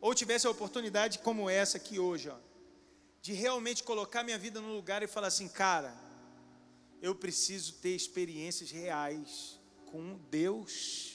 [0.00, 2.36] ou tivesse a oportunidade como essa aqui hoje, ó,
[3.22, 5.94] de realmente colocar minha vida no lugar e falar assim, cara,
[7.00, 11.13] eu preciso ter experiências reais com Deus,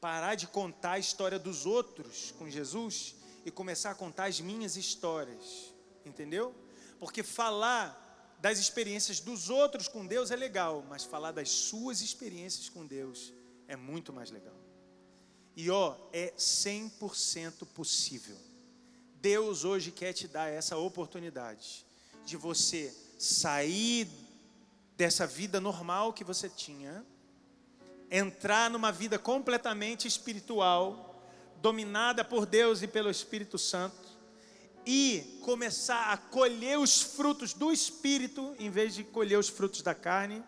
[0.00, 4.76] parar de contar a história dos outros com Jesus e começar a contar as minhas
[4.76, 5.72] histórias,
[6.04, 6.54] entendeu?
[6.98, 12.68] Porque falar das experiências dos outros com Deus é legal, mas falar das suas experiências
[12.68, 13.32] com Deus
[13.68, 14.56] é muito mais legal.
[15.54, 18.36] E ó, é 100% possível.
[19.16, 21.84] Deus hoje quer te dar essa oportunidade
[22.24, 24.08] de você sair
[24.96, 27.04] dessa vida normal que você tinha,
[28.10, 31.22] entrar numa vida completamente espiritual,
[31.62, 34.08] dominada por Deus e pelo Espírito Santo,
[34.84, 39.94] e começar a colher os frutos do Espírito em vez de colher os frutos da
[39.94, 40.42] carne.